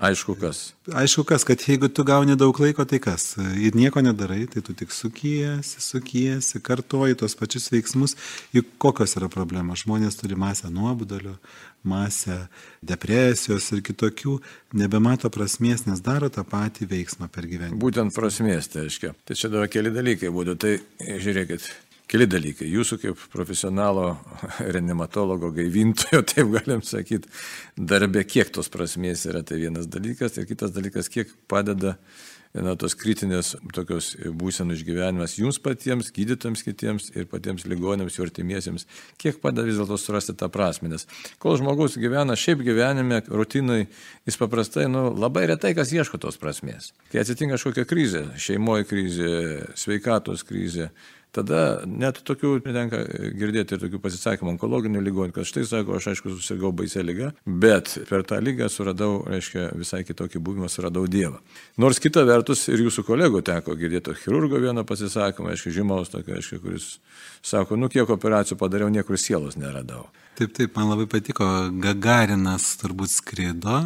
Aišku 0.00 0.32
kas. 0.40 0.70
Aišku 0.96 1.20
kas, 1.28 1.44
kad 1.44 1.60
jeigu 1.60 1.90
tu 1.92 2.06
gauni 2.08 2.38
daug 2.40 2.56
laiko, 2.56 2.86
tai 2.88 3.02
kas? 3.04 3.34
Ir 3.60 3.76
nieko 3.76 4.00
nedarai, 4.00 4.46
tai 4.48 4.62
tu 4.64 4.72
tik 4.72 4.94
sukiesi, 4.96 5.82
sukiesi, 5.84 6.62
kartoji 6.64 7.18
tos 7.20 7.36
pačius 7.36 7.68
veiksmus. 7.68 8.16
Juk 8.56 8.72
kokios 8.80 9.12
yra 9.20 9.28
problemos? 9.28 9.84
Žmonės 9.84 10.16
turi 10.16 10.40
masę 10.40 10.72
nuobodulio, 10.72 11.36
masę 11.84 12.46
depresijos 12.84 13.70
ir 13.76 13.82
kitokių, 13.84 14.38
nebemato 14.80 15.30
prasmės, 15.32 15.86
nes 15.88 16.02
daro 16.04 16.30
tą 16.32 16.44
patį 16.48 16.88
veiksmą 16.90 17.30
per 17.32 17.48
gyvenimą. 17.50 17.80
Būtent 17.80 18.14
prasmės, 18.16 18.70
tai 18.72 18.88
aiškiai. 18.88 19.14
Tai 19.24 19.38
čia 19.38 19.52
dar 19.52 19.68
keli 19.72 19.92
dalykai 19.94 20.32
būtų. 20.34 20.56
Tai 20.64 20.74
žiūrėkit, 21.24 21.68
keli 22.10 22.28
dalykai. 22.30 22.68
Jūsų 22.72 23.00
kaip 23.02 23.24
profesionalo 23.32 24.10
reanimatologo 24.74 25.52
gaivintojo, 25.54 26.22
taip 26.34 26.52
galim 26.54 26.84
sakyti, 26.86 27.30
darbė, 27.76 28.24
kiek 28.28 28.52
tos 28.54 28.70
prasmės 28.72 29.26
yra, 29.30 29.44
tai 29.46 29.60
vienas 29.62 29.88
dalykas. 29.90 30.38
Ir 30.38 30.48
kitas 30.50 30.74
dalykas, 30.74 31.10
kiek 31.12 31.32
padeda 31.50 31.96
na, 32.54 32.74
tos 32.78 32.94
kritinės 32.98 33.54
tokios 33.74 34.12
būsenų 34.38 34.76
išgyvenimas 34.78 35.36
jums 35.40 35.58
patiems, 35.62 36.12
gydytams 36.14 36.62
kitiems 36.66 37.10
ir 37.16 37.26
patiems 37.30 37.66
ligonėms, 37.66 38.14
jų 38.18 38.28
artimiesiems, 38.28 38.86
kiek 39.18 39.40
padeda 39.42 39.66
vis 39.66 39.80
dėlto 39.80 39.98
surasti 39.98 40.36
tą 40.38 40.50
prasme. 40.54 40.92
Nes 40.92 41.08
kol 41.42 41.58
žmogus 41.58 41.98
gyvena 41.98 42.36
šiaip 42.38 42.62
gyvenime, 42.66 43.24
rutinai, 43.26 43.84
jis 44.28 44.38
paprastai, 44.38 44.86
nu, 44.92 45.08
labai 45.18 45.48
retai 45.50 45.74
kas 45.74 45.90
ieško 45.94 46.22
tos 46.22 46.38
prasmės. 46.38 46.92
Kai 47.10 47.24
atsitinka 47.24 47.58
kažkokia 47.58 47.88
krizė, 47.90 48.24
šeimoje 48.38 48.86
krizė, 48.90 49.34
sveikatos 49.78 50.46
krizė, 50.46 50.90
Tada 51.34 51.82
net 51.90 52.20
tokių 52.22 52.60
tenka 52.62 53.00
girdėti 53.34 53.74
ir 53.74 53.82
tokių 53.82 53.98
pasisakymų 54.04 54.52
onkologinių 54.54 55.02
ligonių, 55.02 55.34
kad 55.34 55.48
štai 55.48 55.64
sako, 55.66 55.96
aš 55.98 56.12
aišku 56.12 56.30
susirgau 56.36 56.70
baisę 56.76 57.02
lygą, 57.02 57.32
bet 57.44 57.96
per 58.06 58.22
tą 58.28 58.38
lygą 58.38 58.68
suradau, 58.70 59.24
reiškia, 59.26 59.72
visai 59.74 60.04
kitokį 60.06 60.42
buvimą, 60.46 60.70
suradau 60.70 61.08
Dievą. 61.10 61.40
Nors 61.82 61.98
kita 62.02 62.22
vertus 62.28 62.68
ir 62.70 62.84
jūsų 62.86 63.02
kolegų 63.08 63.42
teko 63.46 63.74
girdėti 63.80 64.14
chirurgo 64.22 64.62
vieną 64.62 64.86
pasisakymą, 64.86 65.56
aišku, 65.56 65.74
žymaus 65.74 66.14
tokio, 66.14 66.38
aišku, 66.38 66.60
kuris 66.62 66.92
sako, 67.42 67.80
nu 67.80 67.90
kiek 67.90 68.14
operacijų 68.14 68.60
padariau, 68.60 68.92
niekur 68.94 69.18
sielos 69.18 69.58
neradau. 69.58 70.06
Taip, 70.38 70.54
taip, 70.54 70.72
man 70.78 70.88
labai 70.90 71.06
patiko, 71.10 71.46
Gagarinas 71.82 72.76
turbūt 72.80 73.10
skrido 73.10 73.80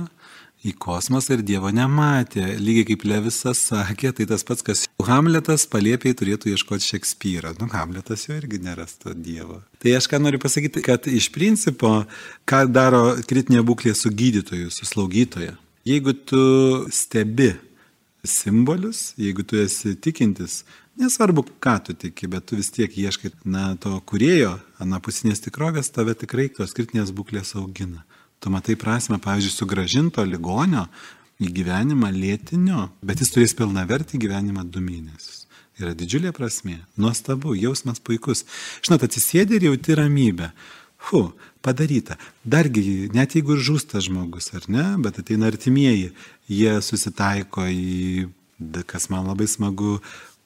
į 0.66 0.72
kosmosą 0.82 1.36
ir 1.36 1.44
Dievo 1.46 1.70
nematė. 1.74 2.44
Lygiai 2.58 2.88
kaip 2.90 3.04
Levisas 3.08 3.60
sakė, 3.70 4.10
tai 4.16 4.26
tas 4.30 4.44
pats, 4.46 4.64
kas 4.66 4.86
Hamletas 5.06 5.66
paliepiai 5.70 6.16
turėtų 6.18 6.52
ieškoti 6.54 6.88
Šekspyrą. 6.92 7.54
Nu, 7.60 7.68
Hamletas 7.72 8.26
jo 8.26 8.36
irgi 8.38 8.60
nerasta 8.64 9.14
Dievo. 9.14 9.60
Tai 9.82 9.94
aš 9.98 10.10
ką 10.10 10.20
noriu 10.22 10.40
pasakyti, 10.42 10.82
kad 10.84 11.06
iš 11.10 11.30
principo, 11.34 12.02
ką 12.48 12.64
daro 12.72 13.04
kritinė 13.28 13.62
būklė 13.66 13.94
su 13.94 14.10
gydytoju, 14.10 14.72
su 14.74 14.88
slaugytoju. 14.88 15.54
Jeigu 15.88 16.12
tu 16.26 16.42
stebi 16.92 17.54
simbolius, 18.26 19.12
jeigu 19.16 19.44
tu 19.46 19.56
esi 19.62 19.94
tikintis, 19.94 20.64
nesvarbu, 20.98 21.46
ką 21.62 21.76
tu 21.86 21.94
tiki, 21.94 22.26
bet 22.28 22.48
tu 22.50 22.58
vis 22.58 22.70
tiek 22.74 22.92
ieškai, 22.92 23.30
na, 23.46 23.70
to 23.80 23.94
kurėjo, 24.10 24.56
anapusinės 24.82 25.44
tikrovės, 25.46 25.92
tave 25.94 26.16
tikrai 26.18 26.48
tos 26.52 26.74
kritinės 26.76 27.14
būklės 27.14 27.54
augina. 27.56 28.02
Tu 28.38 28.50
matai 28.54 28.76
prasme, 28.78 29.18
pavyzdžiui, 29.22 29.54
sugražinto 29.54 30.22
ligonio 30.22 30.86
į 31.42 31.50
gyvenimą 31.54 32.10
lėtinio, 32.14 32.88
bet 33.02 33.22
jis 33.22 33.32
turės 33.34 33.54
pilna 33.58 33.84
vertį 33.86 34.20
gyvenimą 34.24 34.66
du 34.70 34.82
mėnesius. 34.82 35.46
yra 35.78 35.94
didžiulė 35.94 36.32
prasme. 36.34 36.80
Nuostabu, 36.98 37.54
jausmas 37.54 38.00
puikus. 38.02 38.44
Žinot, 38.82 39.04
atsisėdė 39.06 39.58
ir 39.58 39.66
jauti 39.68 39.94
ramybę. 39.94 40.50
Fu, 40.98 41.20
padaryta. 41.62 42.16
Dargi, 42.42 43.06
net 43.14 43.36
jeigu 43.38 43.54
ir 43.54 43.62
žūsta 43.62 44.02
žmogus, 44.02 44.50
ar 44.58 44.66
ne, 44.66 44.86
bet 45.02 45.20
ateina 45.22 45.46
artimieji, 45.46 46.10
jie 46.50 46.72
susitaiko 46.82 47.68
į, 47.70 48.26
kas 48.90 49.06
man 49.12 49.30
labai 49.30 49.46
smagu, 49.46 50.00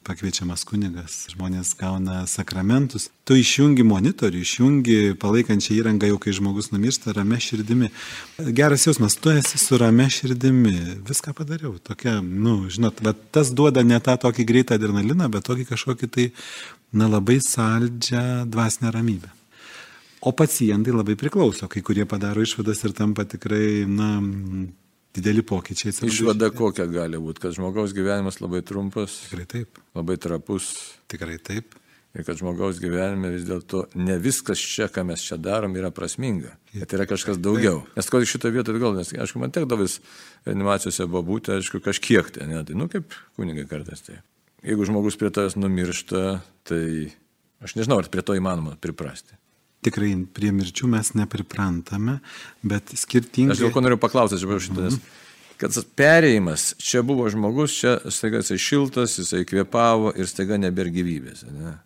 pakviečiamas 0.06 0.64
kunigas, 0.68 1.14
žmonės 1.32 1.72
gauna 1.78 2.22
sakramentus. 2.30 3.08
Tu 3.28 3.38
išjungi 3.40 3.84
monitorių, 3.86 4.42
išjungi 4.42 4.96
palaikančią 5.22 5.76
įrangą 5.78 6.10
jau 6.10 6.18
kai 6.22 6.34
žmogus 6.36 6.72
numiršta 6.72 7.14
rame 7.16 7.38
širdimi. 7.42 7.92
Geras 8.58 8.86
jausmas, 8.88 9.16
tu 9.16 9.32
esi 9.34 9.60
su 9.62 9.78
rame 9.80 10.08
širdimi. 10.10 10.74
Viską 11.08 11.34
padariau. 11.38 11.76
Tokia, 11.82 12.18
nu, 12.22 12.58
žinot, 12.72 13.00
bet 13.04 13.22
tas 13.34 13.54
duoda 13.54 13.84
ne 13.86 14.00
tą 14.02 14.18
tokį 14.26 14.46
greitą 14.48 14.78
adrenaliną, 14.80 15.30
bet 15.32 15.46
tokį 15.48 15.68
kažkokį 15.70 16.10
tai, 16.12 16.28
na, 16.92 17.08
labai 17.12 17.38
saldžią 17.44 18.44
dvasinę 18.50 18.92
ramybę. 18.92 19.30
O 20.22 20.30
pacientai 20.38 20.94
labai 20.94 21.16
priklauso, 21.18 21.66
kai 21.66 21.82
kurie 21.82 22.04
padaro 22.06 22.44
išvadas 22.44 22.84
ir 22.86 22.92
tampa 22.94 23.24
tikrai, 23.26 23.82
na, 23.90 24.14
dideli 25.14 25.42
pokyčiai. 25.42 25.92
Išvada 26.08 26.50
kokia 26.54 26.86
gali 26.90 27.20
būti, 27.20 27.42
kad 27.44 27.54
žmogaus 27.56 27.94
gyvenimas 27.96 28.40
labai 28.42 28.62
trumpas. 28.66 29.22
Tikrai 29.28 29.46
taip. 29.48 29.80
Labai 29.96 30.18
trapus. 30.20 30.72
Tikrai 31.12 31.38
taip. 31.42 31.76
Ir 32.12 32.26
kad 32.28 32.36
žmogaus 32.36 32.76
gyvenime 32.80 33.30
vis 33.32 33.46
dėlto 33.48 33.86
ne 33.96 34.18
viskas 34.20 34.60
čia, 34.60 34.90
ką 34.92 35.04
mes 35.08 35.22
čia 35.24 35.38
darom, 35.40 35.72
yra 35.80 35.88
prasminga. 35.94 36.52
Bet 36.74 36.92
yra 36.92 37.06
kažkas 37.08 37.40
daugiau. 37.40 37.86
Nes 37.96 38.10
kodėl 38.12 38.28
šitą 38.28 38.52
vietą 38.52 38.74
gal, 38.76 38.92
nes, 38.98 39.14
aišku, 39.16 39.40
man 39.40 39.54
tekdavo 39.54 39.86
vis 39.86 39.96
animacijose 40.44 41.08
buvo 41.08 41.24
būti, 41.30 41.54
aišku, 41.56 41.80
kažkiek 41.80 42.28
tai, 42.36 42.50
ne, 42.50 42.60
tai, 42.68 42.76
nu, 42.76 42.90
kaip 42.92 43.16
kunigai 43.40 43.64
kartais 43.70 44.04
tai. 44.04 44.20
Jeigu 44.60 44.84
žmogus 44.90 45.16
prie 45.16 45.32
tavęs 45.32 45.56
numiršta, 45.56 46.42
tai 46.68 46.84
aš 47.64 47.78
nežinau, 47.80 48.02
ar 48.02 48.12
prie 48.12 48.26
to 48.28 48.36
įmanoma 48.36 48.76
priprasti 48.76 49.40
tikrai 49.86 50.12
prie 50.34 50.52
mirčių 50.54 50.90
mes 50.92 51.12
nepriprantame, 51.18 52.18
bet 52.66 52.94
skirtingai. 52.98 53.56
Aš 53.56 53.64
dėl 53.64 53.74
ko 53.74 53.84
noriu 53.84 53.98
paklausti, 54.00 54.38
atsiprašau, 54.38 54.66
šitą, 54.68 54.88
nes 54.88 54.98
mhm. 54.98 55.22
kad 55.62 55.78
perėjimas, 55.98 56.72
čia 56.82 57.04
buvo 57.06 57.28
žmogus, 57.32 57.78
čia 57.78 57.96
staiga 58.14 58.42
jisai 58.42 58.60
šiltas, 58.62 59.16
jisai 59.20 59.46
kvėpavo 59.48 60.14
ir 60.18 60.30
staiga 60.30 60.60
nebėra 60.62 60.94
gyvybės. 60.94 61.46
Ne? 61.50 61.78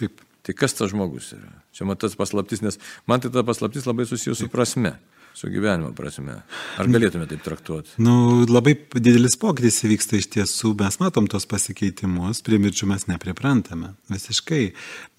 Taip. 0.00 0.26
Tai 0.40 0.54
kas 0.56 0.72
tas 0.72 0.88
žmogus 0.88 1.34
yra? 1.36 1.50
Čia 1.76 1.84
man 1.84 1.98
tas 2.00 2.14
paslaptis, 2.16 2.62
nes 2.64 2.78
man 3.10 3.20
tai 3.20 3.28
ta 3.32 3.42
paslaptis 3.44 3.84
labai 3.84 4.06
susijus 4.08 4.40
su 4.40 4.48
prasme 4.48 4.94
su 5.34 5.48
gyvenimo 5.50 5.92
prasme. 5.96 6.40
Ar 6.80 6.88
galėtume 6.90 7.26
taip 7.30 7.42
traktuoti? 7.44 7.94
Nu, 8.02 8.42
labai 8.50 8.74
didelis 8.96 9.38
pokytis 9.40 9.82
įvyksta 9.86 10.18
iš 10.18 10.28
tiesų, 10.34 10.74
mes 10.80 10.98
matom 11.00 11.28
tos 11.30 11.46
pasikeitimus, 11.50 12.42
prie 12.46 12.58
mirčių 12.62 12.90
mes 12.90 13.06
nepriprantame 13.10 13.94
visiškai. 14.10 14.64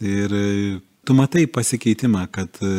Ir 0.05 0.35
tu 1.05 1.15
matai 1.17 1.47
pasikeitimą, 1.49 2.25
kad 2.31 2.57
e, 2.61 2.71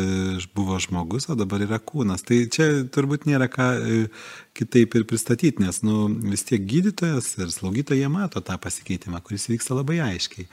buvo 0.55 0.77
žmogus, 0.79 1.27
o 1.29 1.35
dabar 1.35 1.63
yra 1.65 1.79
kūnas. 1.79 2.23
Tai 2.27 2.39
čia 2.53 2.67
turbūt 2.93 3.27
nėra 3.27 3.49
ką 3.51 3.67
e, 3.75 3.99
kitaip 4.57 4.95
ir 4.95 5.07
pristatyti, 5.09 5.63
nes 5.63 5.81
nu, 5.83 6.07
vis 6.31 6.45
tiek 6.47 6.63
gydytojas 6.63 7.33
ir 7.39 7.51
slaugytojai 7.51 8.11
mato 8.11 8.43
tą 8.43 8.57
pasikeitimą, 8.63 9.19
kuris 9.25 9.49
vyksta 9.51 9.75
labai 9.75 9.99
aiškiai. 10.05 10.47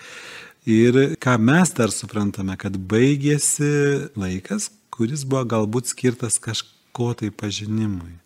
Ir 0.70 1.00
ką 1.22 1.36
mes 1.40 1.72
dar 1.76 1.94
suprantame, 1.94 2.56
kad 2.60 2.74
baigėsi 2.90 3.70
laikas, 4.18 4.68
kuris 4.92 5.22
buvo 5.24 5.46
galbūt 5.54 5.94
skirtas 5.94 6.40
kažko 6.42 7.14
tai 7.16 7.30
pažinimui. 7.30 8.18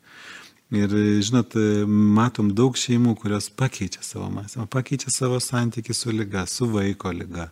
Ir, 0.72 0.94
žinot, 1.20 1.52
matom 1.86 2.48
daug 2.56 2.76
šeimų, 2.78 3.12
kurios 3.20 3.50
pakeičia 3.52 4.00
savo 4.02 4.30
mąstymą, 4.32 4.64
pakeičia 4.72 5.12
savo 5.12 5.36
santykių 5.42 5.94
su 5.94 6.14
lyga, 6.14 6.46
su 6.50 6.66
vaiko 6.72 7.12
lyga, 7.12 7.50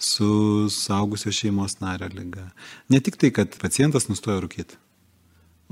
su 0.00 0.70
saugusio 0.72 1.32
šeimos 1.34 1.76
nario 1.84 2.08
lyga. 2.14 2.48
Ne 2.88 3.02
tik 3.04 3.20
tai, 3.20 3.30
kad 3.36 3.54
pacientas 3.60 4.08
nustoja 4.08 4.40
rūkyti. 4.42 4.80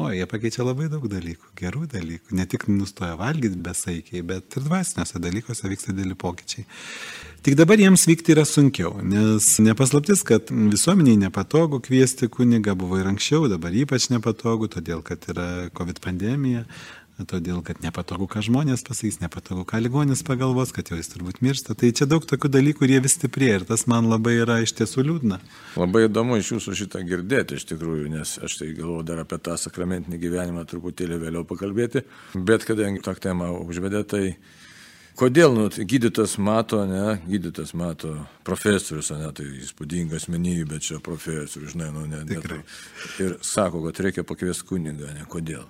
O, 0.01 0.07
jie 0.09 0.25
pakeičia 0.25 0.65
labai 0.65 0.87
daug 0.89 1.03
dalykų, 1.05 1.51
gerų 1.59 1.83
dalykų. 1.93 2.33
Ne 2.39 2.47
tik 2.49 2.65
nustoja 2.73 3.13
valgyti 3.21 3.59
besaikiai, 3.61 4.23
bet 4.25 4.57
ir 4.57 4.65
dvasiniuose 4.65 5.21
dalykuose 5.21 5.69
vyksta 5.69 5.93
dėlį 5.93 6.17
pokyčiai. 6.17 6.65
Tik 7.45 7.59
dabar 7.59 7.77
jiems 7.83 8.07
vykti 8.09 8.33
yra 8.33 8.47
sunkiau, 8.49 8.95
nes 9.05 9.51
nepaslaptis, 9.61 10.23
kad 10.25 10.49
visuomeniai 10.49 11.19
nepatogu 11.27 11.83
kviesti 11.85 12.31
kunigą 12.33 12.73
buvo 12.79 13.03
ir 13.03 13.11
anksčiau, 13.11 13.51
dabar 13.53 13.77
ypač 13.77 14.09
nepatogu, 14.15 14.71
todėl 14.73 15.05
kad 15.05 15.29
yra 15.29 15.49
COVID 15.77 16.01
pandemija, 16.01 16.65
todėl 17.29 17.61
kad 17.65 17.83
nepatogu, 17.85 18.27
ką 18.31 18.43
žmonės 18.47 18.85
pasakys, 18.87 19.21
nepatogu, 19.23 19.67
ką 19.69 19.83
ligonis 19.85 20.25
pagalvos, 20.27 20.73
kad 20.75 20.89
jau 20.91 20.99
jis 20.99 21.11
turbūt 21.13 21.43
miršta. 21.45 21.77
Tai 21.79 21.91
čia 21.93 22.09
daug 22.11 22.25
tokių 22.29 22.51
dalykų 22.57 22.89
jie 22.89 23.03
vis 23.05 23.17
stiprėja 23.19 23.61
ir 23.61 23.67
tas 23.69 23.85
man 23.91 24.09
labai 24.11 24.39
yra 24.41 24.61
iš 24.65 24.75
tiesų 24.81 25.05
liūdna. 25.09 25.39
Labai 25.81 26.07
įdomu 26.09 26.41
iš 26.41 26.55
jūsų 26.55 26.77
šitą 26.83 27.05
girdėti 27.07 27.61
iš 27.61 27.69
tikrųjų, 27.71 28.09
nes 28.17 28.39
aš 28.43 28.59
tai 28.63 28.73
galvoju 28.79 29.07
dar 29.13 29.23
apie 29.27 29.39
tą 29.45 29.59
sakramentinį 29.61 30.23
gyvenimą 30.25 30.67
truputėlį 30.71 31.21
vėliau 31.27 31.47
pakalbėti, 31.49 32.07
bet 32.35 32.67
kadangi 32.69 33.05
tą 33.05 33.17
temą 33.29 33.53
užvedė, 33.63 34.05
tai 34.09 34.25
Kodėl 35.13 35.53
nu, 35.53 35.67
tai 35.69 35.85
gydytas 35.85 36.39
mato, 36.41 36.79
ne, 36.89 37.19
gydytas 37.29 37.75
mato 37.77 38.15
profesorius, 38.49 39.11
ne, 39.13 39.29
tai 39.37 39.45
įspūdinga 39.61 40.17
asmenybė, 40.17 40.79
čia 40.81 41.03
profesorius, 41.05 41.75
žinai, 41.75 41.91
nu, 41.93 42.07
ne, 42.09 42.23
ne, 42.25 42.61
ir 43.21 43.35
sako, 43.45 43.83
kad 43.85 44.01
reikia 44.07 44.25
pakviesti 44.25 44.65
kunigą, 44.71 45.13
ne, 45.13 45.27
kodėl. 45.29 45.67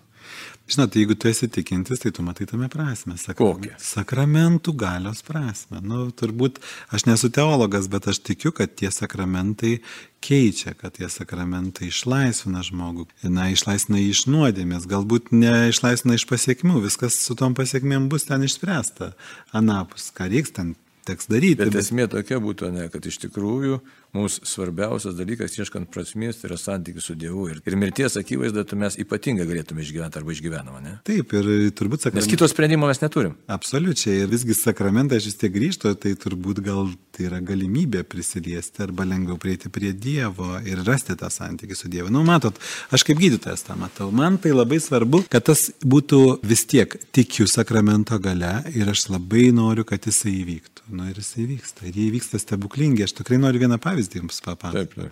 Žinot, 0.71 0.95
jeigu 0.97 1.15
tu 1.19 1.29
esi 1.29 1.49
tikintis, 1.51 1.99
tai 2.01 2.13
tu 2.15 2.23
matai 2.23 2.47
tame 2.47 2.69
prasme. 2.71 3.17
Kokią? 3.37 3.75
Sakramentų 3.83 4.75
galios 4.79 5.25
prasme. 5.27 5.81
Nu, 5.83 6.05
turbūt 6.15 6.61
aš 6.95 7.07
nesu 7.09 7.33
teologas, 7.35 7.89
bet 7.91 8.07
aš 8.13 8.21
tikiu, 8.23 8.53
kad 8.55 8.77
tie 8.79 8.93
sakramentai 8.95 9.81
keičia, 10.23 10.77
kad 10.79 10.95
tie 10.99 11.11
sakramentai 11.11 11.91
išlaisvina 11.91 12.63
žmogų. 12.63 13.09
Na, 13.27 13.49
išlaisvina 13.51 14.05
iš 14.05 14.25
nuodėmės, 14.31 14.87
galbūt 14.91 15.35
neišlaisvina 15.35 16.17
iš 16.21 16.29
pasiekmių, 16.31 16.79
viskas 16.87 17.19
su 17.19 17.37
tom 17.39 17.59
pasiekmėm 17.59 18.07
bus 18.13 18.31
ten 18.31 18.47
išspręsta. 18.47 19.13
Anapus, 19.59 20.13
ką 20.15 20.31
reiks 20.31 20.55
ten 20.55 20.77
teks 21.09 21.27
daryti. 21.31 21.59
Bet, 21.59 21.73
bet 21.75 21.83
esmė 21.83 22.07
tokia 22.11 22.39
būtų, 22.43 22.71
ne, 22.75 22.87
kad 22.93 23.07
iš 23.11 23.19
tikrųjų 23.27 23.81
mums 24.13 24.39
svarbiausias 24.45 25.15
dalykas, 25.17 25.55
ieškant 25.57 25.89
prasmės, 25.93 26.37
tai 26.41 26.51
yra 26.51 26.59
santykis 26.61 27.07
su 27.09 27.15
Dievu. 27.17 27.47
Ir, 27.49 27.63
ir 27.65 27.77
mirties 27.81 28.19
akivaizdoje 28.21 28.67
tai 28.69 28.77
mes 28.83 28.99
ypatingai 29.01 29.47
galėtume 29.49 29.81
išgyventi 29.81 30.21
arba 30.21 30.35
išgyvenama, 30.35 30.81
ne? 30.85 30.93
Taip, 31.09 31.33
ir 31.39 31.49
turbūt 31.79 32.05
sakramentai. 32.05 32.21
Nes 32.21 32.29
kito 32.29 32.49
sprendimo 32.51 32.91
mes 32.91 33.01
neturim. 33.01 33.39
Absoliučiai. 33.53 34.19
Ir 34.23 34.29
visgi 34.29 34.57
sakramentai 34.59 35.17
aš 35.21 35.31
vis 35.31 35.39
tiek 35.41 35.55
grįžtu, 35.55 35.95
tai 36.03 36.13
turbūt 36.21 36.61
gal 36.67 36.93
tai 37.13 37.31
yra 37.31 37.41
galimybė 37.45 38.03
prisiliesti 38.09 38.85
arba 38.85 39.07
lengviau 39.09 39.39
prieiti 39.41 39.73
prie 39.73 39.95
Dievo 39.97 40.59
ir 40.61 40.85
rasti 40.85 41.17
tą 41.17 41.33
santykį 41.33 41.79
su 41.79 41.89
Dievu. 41.93 42.13
Nu, 42.13 42.21
matot, 42.29 42.61
aš 42.93 43.07
kaip 43.09 43.21
gydytojas 43.21 43.65
tą 43.65 43.79
matau. 43.81 44.11
Man 44.13 44.37
tai 44.43 44.53
labai 44.53 44.81
svarbu, 44.83 45.25
kad 45.33 45.49
tas 45.49 45.71
būtų 45.81 46.43
vis 46.45 46.67
tiek 46.69 46.99
tikiu 47.17 47.49
sakramento 47.49 48.21
gale 48.21 48.59
ir 48.77 48.93
aš 48.93 49.09
labai 49.15 49.49
noriu, 49.57 49.89
kad 49.89 50.05
jisai 50.05 50.37
įvyktų. 50.43 50.85
Nu 50.93 51.07
ir 51.09 51.17
jisai 51.17 51.47
vyksta. 51.49 51.87
Ir 51.89 51.97
jie 51.97 52.09
vyksta 52.13 52.41
stebuklingai. 52.43 53.07
Aš 53.07 53.15
tikrai 53.21 53.39
noriu 53.41 53.63
vieną 53.63 53.79
pavyzdį 53.81 54.02
jums 54.11 54.41
papasakoti. 54.45 55.11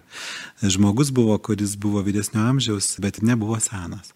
Žmogus 0.62 1.12
buvo, 1.14 1.36
kuris 1.38 1.76
buvo 1.80 2.02
vyresnio 2.06 2.42
amžiaus, 2.50 2.94
bet 3.02 3.20
nebuvo 3.26 3.58
senas. 3.62 4.14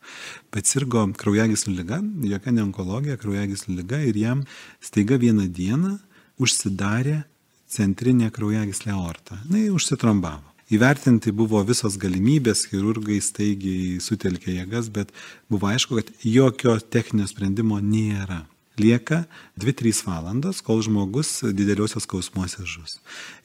Bet 0.55 0.71
sirgo 0.71 1.05
kraujagyslių 1.21 1.77
lyga, 1.81 2.01
jokia 2.31 2.55
ne 2.55 2.65
onkologija, 2.67 3.19
kraujagyslių 3.21 3.79
lyga 3.83 4.01
ir 4.09 4.19
jam 4.19 4.43
staiga 4.85 5.21
vieną 5.21 5.47
dieną 5.53 5.99
užsidarė 6.41 7.23
centrinė 7.71 8.31
kraujagyslė 8.35 8.95
aorta. 8.95 9.39
Na, 9.51 9.63
užsitrombavo. 9.75 10.51
Įvertinti 10.73 11.29
buvo 11.37 11.61
visos 11.67 11.99
galimybės, 12.01 12.65
chirurgai 12.71 13.19
staigiai 13.23 13.99
sutelkė 14.01 14.57
jėgas, 14.57 14.89
bet 14.91 15.13
buvo 15.53 15.69
aišku, 15.69 16.01
kad 16.01 16.25
jokio 16.25 16.79
techninio 16.81 17.29
sprendimo 17.29 17.77
nėra 17.85 18.41
lieka 18.81 19.25
2-3 19.61 20.03
valandos, 20.07 20.61
kol 20.65 20.83
žmogus 20.83 21.43
dideliuosios 21.55 22.07
skausmuose 22.07 22.65
žus. 22.67 22.99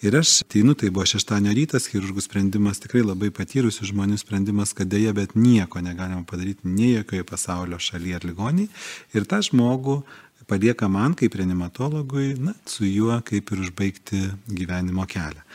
Ir 0.06 0.18
aš 0.20 0.40
ateinu, 0.46 0.74
tai 0.78 0.90
buvo 0.94 1.06
šeštadienio 1.10 1.54
rytas, 1.58 1.90
chirurgų 1.92 2.24
sprendimas, 2.26 2.82
tikrai 2.82 3.04
labai 3.06 3.30
patyrusių 3.36 3.92
žmonių 3.92 4.18
sprendimas, 4.22 4.74
kad 4.78 4.90
dėja, 4.90 5.14
bet 5.18 5.36
nieko 5.38 5.84
negalima 5.86 6.26
padaryti 6.30 6.70
nei 6.70 6.96
jokioje 6.96 7.28
pasaulio 7.30 7.80
šalyje 7.80 8.18
ar 8.20 8.26
ligoniai. 8.30 8.72
Ir 9.14 9.30
tą 9.30 9.44
žmogų 9.46 10.02
palieka 10.50 10.90
man 10.92 11.14
kaip 11.18 11.36
reanimatologui, 11.40 12.34
na, 12.42 12.56
su 12.70 12.88
juo 12.88 13.16
kaip 13.26 13.52
ir 13.54 13.64
užbaigti 13.68 14.22
gyvenimo 14.48 15.06
kelią. 15.10 15.46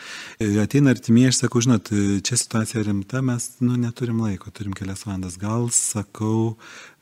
Ateina 0.62 0.94
artimieji, 0.94 1.32
aš 1.32 1.40
sakau, 1.42 1.62
žinot, 1.64 1.90
čia 2.26 2.38
situacija 2.38 2.84
rimta, 2.86 3.22
mes, 3.24 3.50
nu, 3.64 3.76
neturim 3.80 4.22
laiko, 4.24 4.52
turim 4.54 4.74
kelias 4.76 5.04
valandas. 5.06 5.38
Gal, 5.40 5.66
sakau, 5.74 6.54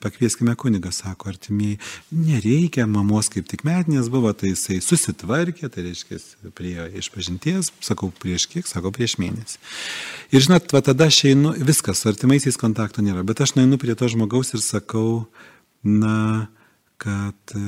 pakvieskime 0.02 0.54
kunigą, 0.58 0.92
sako 0.94 1.30
artimieji, 1.32 1.78
nereikia, 2.12 2.86
mamos 2.90 3.30
kaip 3.32 3.48
tik 3.50 3.64
metinės 3.68 4.10
buvo, 4.12 4.32
tai 4.36 4.52
jisai 4.52 4.80
susitvarkė, 4.84 5.70
tai 5.72 5.86
reiškia, 5.88 6.20
prie 6.58 6.88
išpažinties, 7.00 7.72
sakau, 7.84 8.10
prieš 8.22 8.48
kiek, 8.52 8.68
sako, 8.68 8.94
prieš 8.94 9.18
mėnesį. 9.22 9.60
Ir 10.34 10.48
žinot, 10.48 10.72
va 10.74 10.82
tada 10.84 11.10
aš 11.12 11.22
einu, 11.32 11.54
viskas, 11.60 12.02
su 12.02 12.10
artimaisiais 12.10 12.58
kontakto 12.60 13.04
nėra, 13.04 13.24
bet 13.26 13.44
aš 13.44 13.54
einu 13.62 13.78
prie 13.80 13.94
to 13.98 14.10
žmogaus 14.10 14.54
ir 14.56 14.64
sakau, 14.64 15.26
na, 15.82 16.48
kad 17.02 17.54
e, 17.54 17.60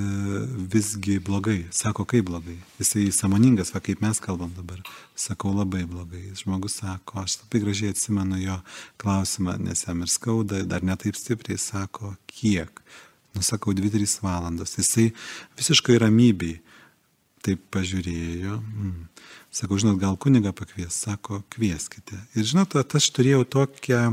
visgi 0.73 1.19
blogai. 1.19 1.65
Sako, 1.75 2.05
kaip 2.07 2.29
blogai. 2.29 2.55
Jisai 2.79 3.09
samoningas, 3.13 3.73
va 3.75 3.81
kaip 3.83 4.03
mes 4.05 4.21
kalbam 4.23 4.53
dabar. 4.55 4.79
Sakau, 5.19 5.51
labai 5.57 5.83
blogai. 5.91 6.29
Žmogus 6.39 6.79
sako, 6.79 7.25
aš 7.25 7.41
labai 7.41 7.63
gražiai 7.65 7.91
atsimenu 7.91 8.39
jo 8.39 8.61
klausimą, 9.03 9.57
nes 9.67 9.83
jam 9.89 10.05
ir 10.07 10.13
skauda, 10.13 10.63
dar 10.71 10.87
netaip 10.87 11.19
stipriai 11.19 11.59
sako, 11.59 12.13
kiek. 12.31 12.79
Nusakau, 13.35 13.75
2-3 13.75 14.15
valandos. 14.23 14.77
Jisai 14.79 15.09
visiškai 15.59 15.99
ramybei 16.05 16.61
taip 17.45 17.67
pažiūrėjo. 17.75 18.61
Mm. 18.63 19.09
Sakau, 19.55 19.83
žinot, 19.83 19.99
gal 20.03 20.15
kuniga 20.21 20.55
pakvies, 20.55 20.95
sako, 20.95 21.43
kvieskite. 21.51 22.23
Ir 22.39 22.47
žinot, 22.47 22.79
aš 22.79 23.11
turėjau 23.19 23.43
tokią 23.59 24.05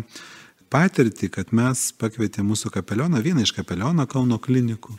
patirtį, 0.71 1.29
kad 1.35 1.51
mes 1.55 1.89
pakvietėme 1.99 2.51
mūsų 2.51 2.71
kapelioną, 2.73 3.21
vieną 3.23 3.43
iš 3.45 3.53
kapeliono 3.57 4.05
Kauno 4.09 4.37
klinikų, 4.41 4.95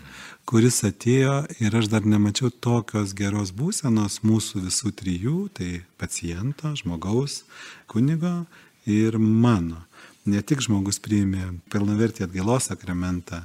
kuris 0.48 0.82
atėjo 0.86 1.38
ir 1.62 1.76
aš 1.78 1.88
dar 1.92 2.06
nemačiau 2.08 2.52
tokios 2.52 3.14
geros 3.16 3.54
būsenos 3.56 4.20
mūsų 4.26 4.66
visų 4.66 4.92
trijų, 5.00 5.38
tai 5.56 5.70
paciento, 6.00 6.74
žmogaus, 6.78 7.42
kunigo 7.90 8.42
ir 8.86 9.18
mano. 9.18 9.86
Ne 10.28 10.42
tik 10.46 10.62
žmogus 10.62 11.00
priėmė 11.02 11.48
pilnavertį 11.72 12.28
atgailos 12.28 12.68
sakramentą, 12.70 13.42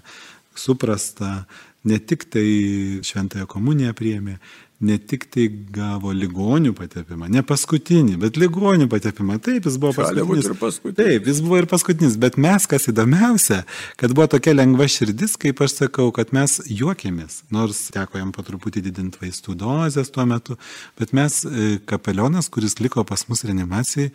suprasta, 0.58 1.48
ne 1.88 1.98
tik 1.98 2.28
tai 2.34 2.48
šventąją 3.08 3.48
komuniją 3.50 3.96
priėmė, 3.98 4.38
ne 4.80 4.98
tik 5.02 5.26
tai 5.34 5.48
gavo 5.74 6.12
ligonių 6.14 6.74
patepimą, 6.78 7.30
ne 7.34 7.42
paskutinį, 7.46 8.18
bet 8.22 8.38
ligonių 8.38 8.86
patepimą. 8.92 9.40
Taip, 9.42 9.66
jis 9.66 9.78
buvo 9.82 9.96
paskutinis. 9.98 10.50
paskutinis. 10.60 10.98
Taip, 11.00 11.30
jis 11.32 11.42
buvo 11.42 11.58
ir 11.58 11.68
paskutinis, 11.72 12.18
bet 12.22 12.38
mes, 12.42 12.68
kas 12.70 12.86
įdomiausia, 12.92 13.64
kad 13.98 14.14
buvo 14.14 14.28
tokia 14.36 14.54
lengva 14.54 14.86
širdis, 14.92 15.34
kaip 15.42 15.64
aš 15.66 15.80
sakau, 15.80 16.12
kad 16.14 16.34
mes 16.38 16.60
juokėmės, 16.70 17.42
nors 17.54 17.88
teko 17.96 18.22
jam 18.22 18.30
po 18.36 18.46
truputį 18.46 18.86
didinti 18.90 19.24
vaistų 19.24 19.58
dozes 19.58 20.14
tuo 20.14 20.28
metu, 20.30 20.60
bet 21.02 21.16
mes, 21.18 21.42
e, 21.48 21.72
kapelionas, 21.90 22.52
kuris 22.54 22.78
liko 22.84 23.02
pas 23.08 23.26
mus 23.32 23.42
reanimacijai, 23.50 24.12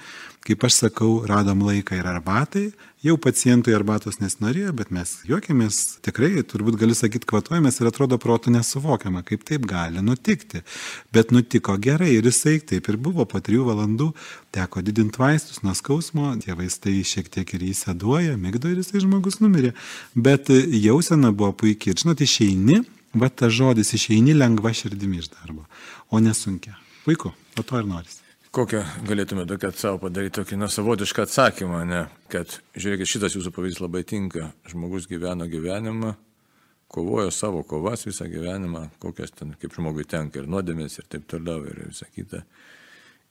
kaip 0.46 0.62
aš 0.68 0.84
sakau, 0.86 1.16
radom 1.26 1.66
laiką 1.66 1.98
ir 1.98 2.06
arbatai, 2.06 2.68
Jau 3.02 3.16
pacientui 3.18 3.72
arbatos 3.74 4.20
nesinorėjo, 4.20 4.70
bet 4.78 4.92
mes 4.94 5.16
juokėmės, 5.26 5.78
tikrai, 6.06 6.36
turbūt 6.46 6.76
galiu 6.78 6.94
sakyti, 6.94 7.26
kvatuojamės 7.26 7.80
ir 7.80 7.88
atrodo 7.90 8.14
protų 8.22 8.52
nesuvokiama, 8.54 9.24
kaip 9.26 9.42
taip 9.48 9.66
gali 9.66 9.98
nutikti. 10.06 10.62
Bet 11.10 11.34
nutiko 11.34 11.74
gerai 11.82 12.12
ir 12.14 12.28
jisai 12.30 12.60
taip 12.62 12.86
ir 12.92 13.00
buvo 13.02 13.26
po 13.26 13.42
trijų 13.42 13.66
valandų, 13.72 14.12
teko 14.54 14.84
didinti 14.86 15.18
vaistus 15.18 15.64
nuo 15.66 15.74
skausmo, 15.74 16.30
tie 16.46 16.54
vaistai 16.54 17.00
šiek 17.02 17.26
tiek 17.34 17.50
ir 17.58 17.66
įsėduoja, 17.72 18.38
mygdo 18.38 18.70
ir 18.70 18.84
jisai 18.84 19.02
žmogus 19.02 19.40
numirė. 19.42 19.74
Bet 20.14 20.54
jausena 20.54 21.34
buvo 21.34 21.56
puikiai. 21.64 21.96
Ir 21.96 22.06
žinot, 22.06 22.22
išeini, 22.22 22.84
va 23.18 23.34
tas 23.34 23.50
žodis 23.50 23.90
išeini 23.98 24.38
lengva 24.38 24.70
širdimi 24.70 25.18
iš 25.18 25.32
darbo, 25.34 25.66
o 26.06 26.22
nesunkia. 26.22 26.78
Puiku, 27.02 27.34
o 27.58 27.66
to 27.66 27.82
ir 27.82 27.90
norisi. 27.96 28.21
Kokią 28.52 28.82
galėtume 29.08 29.46
tokią 29.48 29.70
savo 29.80 29.98
padaryti 30.02 30.34
tokį 30.36 30.58
nesavotišką 30.60 31.24
atsakymą, 31.24 31.78
ne? 31.88 32.02
kad 32.28 32.58
žiūrėkit, 32.76 33.08
šitas 33.08 33.32
jūsų 33.38 33.52
pavyzdys 33.56 33.80
labai 33.80 34.02
tinka. 34.04 34.50
Žmogus 34.68 35.06
gyveno 35.08 35.46
gyvenimą, 35.48 36.10
kovojo 36.92 37.30
savo 37.32 37.62
kovas 37.64 38.04
visą 38.04 38.26
gyvenimą, 38.28 38.82
kokias 39.00 39.32
ten 39.38 39.54
kaip 39.56 39.72
žmogui 39.72 40.04
tenka 40.04 40.42
ir 40.42 40.50
nuodėmės 40.52 40.98
ir 41.00 41.08
taip 41.08 41.24
toliau 41.32 41.64
ir 41.64 41.80
visą 41.86 42.10
kitą. 42.12 42.42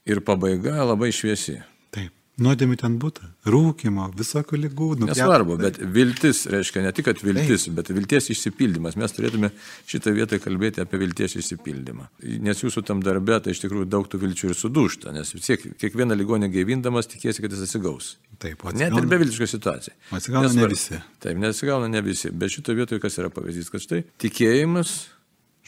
Ir 0.10 0.24
pabaiga 0.26 0.82
labai 0.90 1.12
šviesi. 1.14 1.60
Taip. 1.94 2.21
Nuodėmių 2.42 2.76
ten 2.82 2.96
būtų, 3.02 3.28
rūkimo, 3.54 4.08
visokio 4.18 4.58
lygų. 4.58 4.88
Nesvarbu, 5.04 5.58
bet 5.62 5.78
viltis 5.94 6.44
reiškia 6.50 6.82
ne 6.86 6.94
tik, 6.96 7.06
kad 7.10 7.22
viltis, 7.22 7.68
Ei. 7.68 7.74
bet 7.78 7.92
vilties 7.94 8.32
išsipildymas. 8.34 8.98
Mes 8.98 9.14
turėtume 9.14 9.52
šitą 9.90 10.14
vietą 10.16 10.40
kalbėti 10.42 10.82
apie 10.82 10.98
vilties 11.04 11.38
išsipildymą. 11.38 12.08
Nes 12.48 12.64
jūsų 12.64 12.84
tam 12.88 13.04
darbe 13.06 13.38
tai 13.46 13.54
iš 13.54 13.62
tikrųjų 13.66 13.86
daug 13.94 14.10
tų 14.10 14.24
vilčių 14.26 14.52
ir 14.52 14.58
sudūšta, 14.58 15.14
nes 15.14 15.36
vis 15.36 15.52
tiek 15.52 15.70
kiekvieną 15.84 16.18
ligonę 16.18 16.50
gaivindamas 16.54 17.12
tikėsi, 17.14 17.46
kad 17.46 17.54
jis 17.54 17.66
atsigaus. 17.68 18.16
Taip, 18.42 18.66
atsigauna. 18.66 18.88
Net 18.88 18.98
ir 18.98 19.10
beviltiška 19.14 19.50
situacija. 19.54 19.98
Atsigauna 20.18 20.50
Nesvar, 20.50 20.66
ne 20.66 20.76
visi. 20.76 21.02
Taip, 21.22 21.42
nesigauna 21.46 21.90
ne 21.94 22.06
visi. 22.06 22.34
Bet 22.34 22.58
šitoje 22.58 22.82
vietoje 22.82 23.04
kas 23.04 23.22
yra 23.22 23.30
pavyzdys, 23.34 23.70
kad 23.70 23.86
štai 23.86 24.04
tikėjimas, 24.24 24.98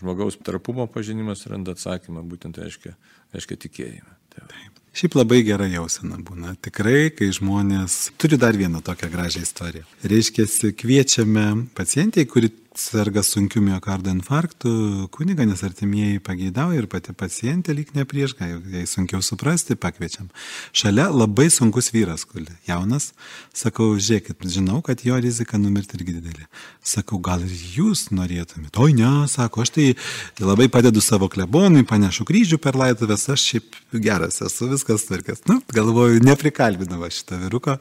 žmogaus 0.02 0.42
tarpumo 0.42 0.90
pažinimas 0.90 1.46
randa 1.52 1.78
atsakymą, 1.78 2.26
būtent 2.34 2.58
reiškia, 2.64 2.98
reiškia 3.36 3.66
tikėjimą. 3.68 4.18
Taip. 4.34 4.48
Taip. 4.50 4.83
Šiaip 4.94 5.16
labai 5.18 5.40
gera 5.42 5.66
jausena 5.66 6.20
būna. 6.22 6.54
Tikrai, 6.62 7.08
kai 7.18 7.32
žmonės 7.34 8.12
turi 8.22 8.38
dar 8.38 8.54
vieną 8.54 8.84
tokią 8.86 9.10
gražią 9.10 9.42
istoriją. 9.42 9.88
Reiškia, 10.06 10.46
kviečiame 10.78 11.46
pacientai, 11.74 12.28
kuri 12.30 12.52
serga 12.76 13.24
sunkiu 13.24 13.62
miocardo 13.62 14.10
infarktu, 14.10 15.08
kuniga, 15.14 15.46
nes 15.46 15.62
artimieji 15.64 16.20
pageidauja 16.24 16.82
ir 16.82 16.88
pati 16.90 17.14
pacientė 17.14 17.76
lyg 17.78 17.92
ne 17.94 18.06
prieš, 18.10 18.34
jai 18.40 18.84
sunkiau 18.90 19.22
suprasti, 19.22 19.76
pakviečiam. 19.78 20.30
Šalia 20.74 21.10
labai 21.14 21.50
sunkus 21.54 21.92
vyras, 21.94 22.26
kuli, 22.26 22.50
jaunas, 22.68 23.12
sakau, 23.54 23.92
žiūrėkit, 23.98 24.42
žinau, 24.56 24.82
kad 24.86 25.04
jo 25.06 25.20
rizika 25.22 25.60
numirti 25.62 26.00
irgi 26.00 26.18
didelė. 26.18 26.48
Sakau, 26.82 27.20
gal 27.24 27.46
ir 27.46 27.54
jūs 27.76 28.08
norėtumėte? 28.16 28.82
Oi, 28.82 28.96
ne, 28.98 29.12
sako, 29.30 29.64
aš 29.64 29.74
tai 29.78 29.88
labai 30.42 30.70
padedu 30.74 31.04
savo 31.04 31.30
klebonui, 31.32 31.86
panešu 31.88 32.26
kryžių 32.30 32.60
per 32.64 32.80
laidovės, 32.80 33.28
aš 33.36 33.46
šiaip 33.52 33.80
geras 34.02 34.42
esu, 34.42 34.72
viskas 34.72 35.06
tvarkas. 35.10 35.46
Nu, 35.50 35.60
galvoju, 35.74 36.24
neprikalbinau 36.26 37.06
šitą 37.14 37.38
vyruką. 37.46 37.78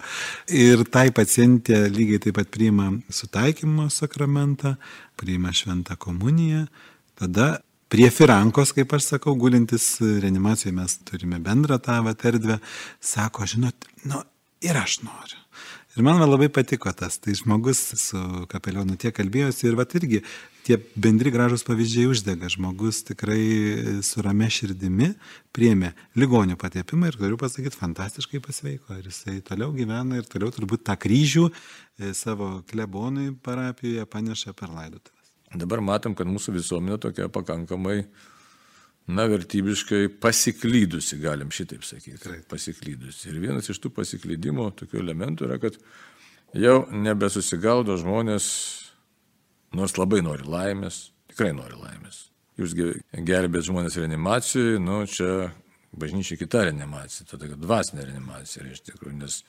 Ir 0.52 0.84
tai 0.92 1.08
pacientė 1.14 1.86
lygiai 1.88 2.20
taip 2.26 2.36
pat 2.36 2.52
priima 2.52 2.90
sutaikymo 3.12 3.88
sakramentą 3.92 4.76
priima 5.16 5.52
šventą 5.52 5.96
komuniją, 6.00 6.66
tada 7.18 7.60
prie 7.92 8.08
firankos, 8.10 8.72
kaip 8.72 8.92
aš 8.96 9.10
sakau, 9.14 9.34
gulintis 9.36 9.98
reanimacijoje 10.00 10.76
mes 10.76 10.96
turime 11.08 11.40
bendrą 11.44 11.78
tą 11.82 12.00
erdvę, 12.24 12.58
sako, 13.00 13.46
žinot, 13.46 13.88
nu 14.08 14.22
ir 14.64 14.78
aš 14.80 15.02
noriu. 15.04 15.41
Ir 15.92 16.00
man 16.00 16.16
labai 16.24 16.48
patiko 16.48 16.88
tas, 16.96 17.18
tai 17.20 17.34
žmogus 17.36 17.80
su 18.00 18.18
kapelionu 18.48 18.94
tiek 18.96 19.12
kalbėjosi 19.12 19.66
ir 19.68 19.74
va 19.76 19.84
irgi 19.98 20.22
tie 20.64 20.78
bendri 20.96 21.28
gražus 21.34 21.66
pavyzdžiai 21.66 22.08
uždega. 22.08 22.48
Žmogus 22.54 23.02
tikrai 23.10 24.00
su 24.06 24.24
rame 24.24 24.48
širdimi 24.48 25.10
priemė 25.52 25.92
ligonių 26.16 26.56
patepimą 26.56 27.10
ir 27.10 27.18
galiu 27.20 27.36
pasakyti, 27.36 27.76
fantastiškai 27.76 28.40
pasveiko. 28.40 28.96
Ir 28.96 29.10
jisai 29.10 29.42
toliau 29.44 29.74
gyvena 29.76 30.16
ir 30.16 30.30
toliau 30.32 30.48
turbūt 30.54 30.86
tą 30.88 30.96
kryžių 30.96 31.44
e, 31.50 32.14
savo 32.16 32.62
klebonui 32.72 33.34
parapijoje 33.44 34.08
paneša 34.16 34.56
per 34.56 34.72
laidotuvės. 34.72 35.34
Dabar 35.60 35.84
matom, 35.84 36.16
kad 36.16 36.24
mūsų 36.24 36.56
visuomenė 36.56 36.96
tokia 37.04 37.28
pakankamai, 37.28 38.06
na, 39.06 39.26
vertybiškai 39.30 40.06
pasiklydusi, 40.22 41.18
galim 41.22 41.50
šitaip 41.54 41.84
sakyti. 41.86 42.18
Tikrai. 42.20 42.40
Pasiklydusi. 42.50 43.28
Ir 43.30 43.40
vienas 43.42 43.70
iš 43.72 43.80
tų 43.82 43.92
pasiklydimo 43.96 44.68
tokių 44.78 45.00
elementų 45.02 45.48
yra, 45.48 45.58
kad 45.62 45.78
jau 46.54 46.82
nebesusigaudo 46.92 47.96
žmonės 48.00 48.46
nors 49.76 49.96
labai 49.98 50.22
nori 50.24 50.46
laimės, 50.46 51.08
tikrai 51.32 51.52
nori 51.56 51.78
laimės. 51.78 52.28
Jūs 52.60 52.76
gelbėt 52.76 53.66
žmonės 53.66 53.96
reanimacijoje, 53.98 54.80
nu 54.82 55.02
čia 55.08 55.50
bažnyčia 55.96 56.36
kita 56.40 56.66
reanimacija, 56.68 57.26
tada 57.28 57.48
dvasinė 57.56 58.06
reanimacija, 58.06 58.64
iš 58.68 58.82
tikrųjų, 58.88 59.16
nes 59.20 59.40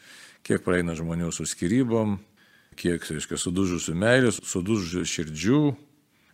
kiek 0.43 0.63
praeina 0.63 0.95
žmonių 0.95 1.31
su 1.35 1.45
skirybom, 1.47 2.17
kiek, 2.79 3.03
reiškia, 3.03 3.39
sudužusių 3.39 3.95
meilės, 3.99 4.39
sudužusių 4.47 5.03
širdžių, 5.07 5.61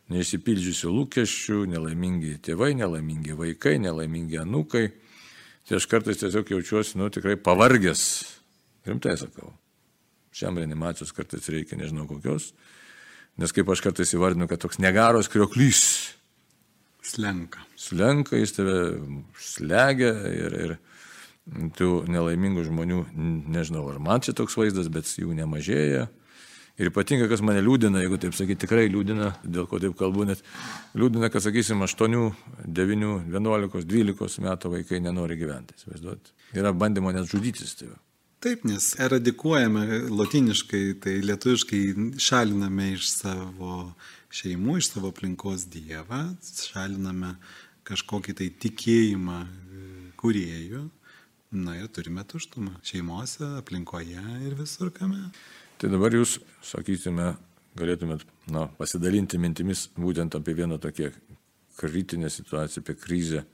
neišsipildžiusių 0.10 0.91
lūkesčių, 0.95 1.62
nelaimingi 1.69 2.38
tėvai, 2.45 2.74
nelaimingi 2.80 3.38
vaikai, 3.38 3.78
nelaimingi 3.84 4.41
anūkai. 4.41 4.86
Tai 5.69 5.78
aš 5.78 5.86
kartais 5.91 6.22
tiesiog 6.22 6.50
jaučiuosi, 6.56 6.98
nu, 6.98 7.12
tikrai 7.13 7.36
pavargęs. 7.38 8.04
Rimtai 8.89 9.15
sakau. 9.22 9.54
Šiam 10.34 10.58
reanimacijos 10.58 11.13
kartais 11.13 11.50
reikia 11.52 11.78
nežinau 11.78 12.08
kokios, 12.10 12.54
Nes 13.39 13.54
kaip 13.56 13.69
aš 13.72 13.80
kartais 13.86 14.12
įvardinu, 14.12 14.50
kad 14.52 14.60
toks 14.60 14.82
negaros 14.84 15.30
krioklys. 15.32 15.82
Slenka. 17.06 17.62
Slenka, 17.80 18.36
jis 18.36 18.52
tave 18.58 18.76
slegia 19.39 20.12
ir, 20.28 20.56
ir 20.60 20.74
tų 21.78 22.04
nelaimingų 22.12 22.65
žmonių, 22.67 23.00
nežinau, 23.50 23.86
ar 23.93 24.02
man 24.04 24.26
čia 24.26 24.36
toks 24.36 24.58
vaizdas, 24.60 24.89
bet 24.91 25.08
jų 25.08 25.32
nemažėja. 25.38 26.10
Ir 26.80 26.92
ypatingai, 26.94 27.28
kas 27.28 27.44
mane 27.44 27.60
liūdina, 27.63 28.00
jeigu 28.06 28.20
taip 28.24 28.36
sakyti, 28.38 28.63
tikrai 28.63 28.86
liūdina, 28.88 29.34
dėl 29.44 29.68
ko 29.68 29.82
taip 29.84 29.98
kalbu, 30.00 30.28
net 30.30 30.44
liūdina, 30.96 31.28
kad, 31.32 31.44
sakysim, 31.44 31.84
8, 31.84 32.20
9, 32.65 33.10
11, 33.28 33.88
12 33.89 34.46
metų 34.46 34.76
vaikai 34.78 35.02
nenori 35.04 35.36
gyventi. 35.39 35.76
Įsivaizduot. 35.76 36.32
Yra 36.56 36.72
bandymo 36.72 37.12
net 37.15 37.28
žudytis. 37.28 37.76
Tai 37.82 37.92
Taip, 38.39 38.62
nes 38.63 38.94
eradikuojame 39.04 40.06
latiniškai, 40.15 40.84
tai 41.04 41.18
lietuviškai 41.28 41.82
šaliname 42.24 42.94
iš 42.94 43.10
savo 43.12 43.82
šeimų, 44.32 44.78
iš 44.80 44.94
savo 44.94 45.10
aplinkos 45.12 45.65
Dievą, 45.68 46.22
šaliname 46.48 47.34
kažkokį 47.89 48.38
tai 48.39 48.48
tikėjimą 48.63 49.42
e, 49.44 49.82
kuriejų, 50.24 50.86
na 51.65 51.76
ir 51.82 51.92
turime 51.92 52.24
tuštumą 52.24 52.78
šeimose, 52.88 53.44
aplinkoje 53.60 54.24
ir 54.48 54.56
visur 54.56 54.94
kame. 54.96 55.26
Tai 55.80 55.88
dabar 55.88 56.12
jūs, 56.12 56.39
sakytume, 56.65 57.34
galėtumėt 57.80 58.26
na, 58.52 58.65
pasidalinti 58.80 59.39
mintimis 59.39 59.86
būtent 59.96 60.36
apie 60.36 60.58
vieną 60.58 60.76
tokią 60.84 61.13
kritinę 61.80 62.28
situaciją, 62.34 62.84
apie 62.84 62.96
krizę 63.00 63.46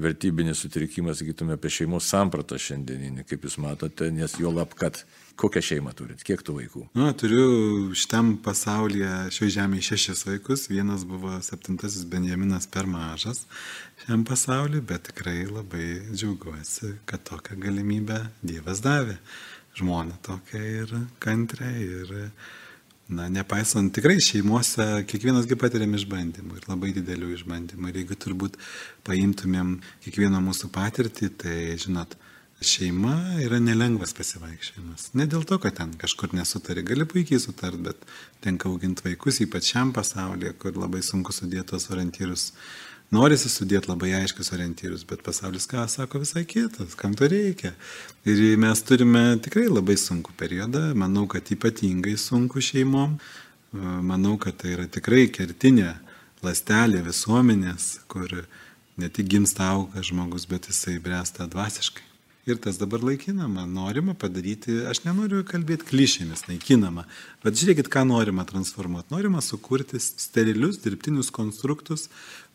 vertybinį 0.00 0.54
sutrikimą, 0.56 1.12
sakytume, 1.16 1.58
apie 1.58 1.68
šeimos 1.72 2.06
sampratą 2.08 2.56
šiandieninį, 2.56 3.26
kaip 3.28 3.44
jūs 3.44 3.58
matote, 3.60 4.08
nes 4.14 4.38
jo 4.40 4.48
lab, 4.54 4.72
kad 4.78 5.02
kokią 5.36 5.60
šeimą 5.68 5.92
turit, 5.96 6.24
kiek 6.24 6.40
tų 6.40 6.56
vaikų? 6.62 6.86
Nu, 6.96 7.10
turiu 7.20 7.92
šitam 7.96 8.38
pasaulyje 8.44 9.12
šioje 9.36 9.56
žemėje 9.58 9.90
šešis 9.90 10.24
vaikus, 10.30 10.66
vienas 10.72 11.04
buvo 11.08 11.36
septintasis 11.44 12.08
Benjaminas 12.08 12.68
per 12.72 12.88
mažas 12.88 13.44
šiam 14.06 14.24
pasauliu, 14.28 14.80
bet 14.80 15.10
tikrai 15.10 15.42
labai 15.50 15.88
džiaugiuosi, 16.08 16.96
kad 17.08 17.28
tokią 17.28 17.60
galimybę 17.60 18.22
Dievas 18.40 18.80
davė. 18.84 19.20
Žmona 19.78 20.18
tokia 20.24 20.60
ir 20.82 20.90
kantrė 21.22 21.70
ir 21.80 22.10
na, 23.12 23.28
nepaisant 23.32 23.92
tikrai 23.94 24.18
šeimuose, 24.22 25.04
kiekvienasgi 25.08 25.56
patiriam 25.60 25.94
išbandymų 25.96 26.58
ir 26.58 26.68
labai 26.68 26.92
didelių 26.96 27.32
išbandymų. 27.38 27.88
Ir 27.88 28.02
jeigu 28.02 28.18
turbūt 28.20 28.58
paimtumėm 29.08 29.78
kiekvieno 30.04 30.42
mūsų 30.44 30.70
patirtį, 30.74 31.30
tai 31.40 31.56
žinot, 31.80 32.16
šeima 32.62 33.40
yra 33.42 33.58
nelengvas 33.62 34.14
pasivaikščiojimas. 34.16 35.10
Ne 35.18 35.26
dėl 35.30 35.44
to, 35.48 35.58
kad 35.62 35.76
ten 35.80 35.96
kažkur 35.98 36.34
nesutari, 36.36 36.84
gali 36.86 37.06
puikiai 37.08 37.40
sutart, 37.42 37.80
bet 37.82 38.04
tenka 38.44 38.70
auginti 38.70 39.08
vaikus, 39.08 39.40
ypač 39.44 39.72
šiam 39.72 39.92
pasaulyje, 39.96 40.54
kur 40.62 40.78
labai 40.78 41.02
sunku 41.04 41.34
sudėti 41.34 41.72
tos 41.72 41.88
orientyrus 41.90 42.52
norisi 43.12 43.50
sudėti 43.52 43.90
labai 43.90 44.12
aiškius 44.22 44.52
orientyrus, 44.56 45.04
bet 45.08 45.22
pasaulis 45.26 45.68
ką 45.70 45.84
sako 45.90 46.22
visai 46.22 46.44
kitas, 46.48 46.96
kam 46.98 47.16
to 47.18 47.28
reikia. 47.30 47.74
Ir 48.28 48.42
mes 48.60 48.84
turime 48.88 49.24
tikrai 49.44 49.68
labai 49.68 49.98
sunku 50.00 50.34
periodą, 50.38 50.90
manau, 50.98 51.26
kad 51.30 51.52
ypatingai 51.54 52.16
sunku 52.20 52.62
šeimom, 52.64 53.18
manau, 54.12 54.36
kad 54.40 54.58
tai 54.62 54.76
yra 54.76 54.88
tikrai 54.90 55.26
kertinė 55.32 55.92
lastelė 56.42 57.04
visuomenės, 57.06 57.92
kur 58.10 58.42
ne 58.98 59.08
tik 59.08 59.28
gimsta 59.32 59.70
auga 59.72 60.02
žmogus, 60.04 60.48
bet 60.50 60.68
jisai 60.70 60.98
bręsta 61.02 61.48
dvasiškai. 61.50 62.11
Ir 62.42 62.58
tas 62.58 62.74
dabar 62.74 62.98
laikinama, 63.06 63.62
norima 63.70 64.16
padaryti, 64.18 64.80
aš 64.90 65.04
nenoriu 65.04 65.44
kalbėti 65.46 65.86
klišėmis, 65.86 66.48
naikinama, 66.48 67.04
bet 67.44 67.54
žiūrėkit, 67.60 67.86
ką 67.86 68.02
norima 68.08 68.42
transformuoti. 68.42 69.12
Norima 69.14 69.38
sukurti 69.38 70.00
sterilius 70.02 70.80
dirbtinius 70.82 71.30
konstruktus, 71.30 72.08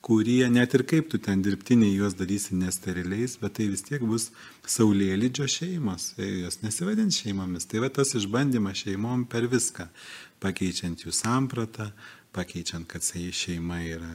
kurie 0.04 0.42
net 0.52 0.76
ir 0.76 0.84
kaip 0.92 1.08
tu 1.14 1.22
ten 1.24 1.40
dirbtiniai 1.46 1.94
juos 1.96 2.18
darysi 2.20 2.58
nesteriliais, 2.60 3.38
bet 3.40 3.56
tai 3.62 3.70
vis 3.72 3.86
tiek 3.88 4.04
bus 4.04 4.28
saulėlydžio 4.68 5.48
šeimos, 5.56 6.10
jos 6.20 6.60
nesivadins 6.66 7.22
šeimomis. 7.24 7.70
Tai 7.72 7.86
va 7.86 7.92
tas 8.02 8.12
išbandymas 8.20 8.84
šeimom 8.84 9.24
per 9.32 9.48
viską, 9.48 9.88
pakeičiant 10.44 11.08
jų 11.08 11.16
sampratą, 11.16 11.94
pakeičiant, 12.36 12.92
kad 12.92 13.08
šeima 13.08 13.80
yra 13.88 14.14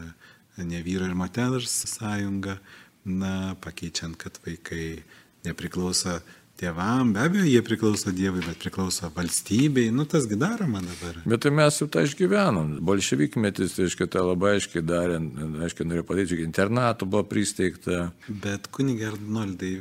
ne 0.60 0.84
vyro 0.84 1.08
ir 1.08 1.16
moters 1.16 1.80
sąjunga, 1.96 2.60
na, 3.08 3.56
pakeičiant, 3.64 4.20
kad 4.20 4.36
vaikai 4.44 5.00
nepriklauso 5.46 6.20
tėvam, 6.60 7.10
be 7.14 7.22
abejo, 7.24 7.44
jie 7.48 7.60
priklauso 7.64 8.12
Dievui, 8.14 8.42
bet 8.44 8.60
priklauso 8.62 9.10
valstybei, 9.16 9.88
nu 9.94 10.04
tasgi 10.08 10.36
daroma 10.38 10.82
dabar. 10.84 11.18
Bet 11.26 11.42
tai 11.44 11.52
mes 11.54 11.80
jau 11.80 11.88
tą 11.90 12.04
išgyvenom. 12.06 12.76
Bolševikmetis, 12.86 13.76
tai 13.76 13.88
aiškiai, 13.88 14.10
tą 14.12 14.24
labai 14.28 14.56
aiškiai 14.58 14.84
darė, 14.86 15.18
aiškiai 15.66 15.88
norėjo 15.88 16.06
padaryti, 16.08 16.40
internatų 16.46 17.08
buvo 17.10 17.24
pristeigta. 17.32 18.10
Bet 18.28 18.70
kunigė 18.74 19.10
Arnoldai, 19.10 19.74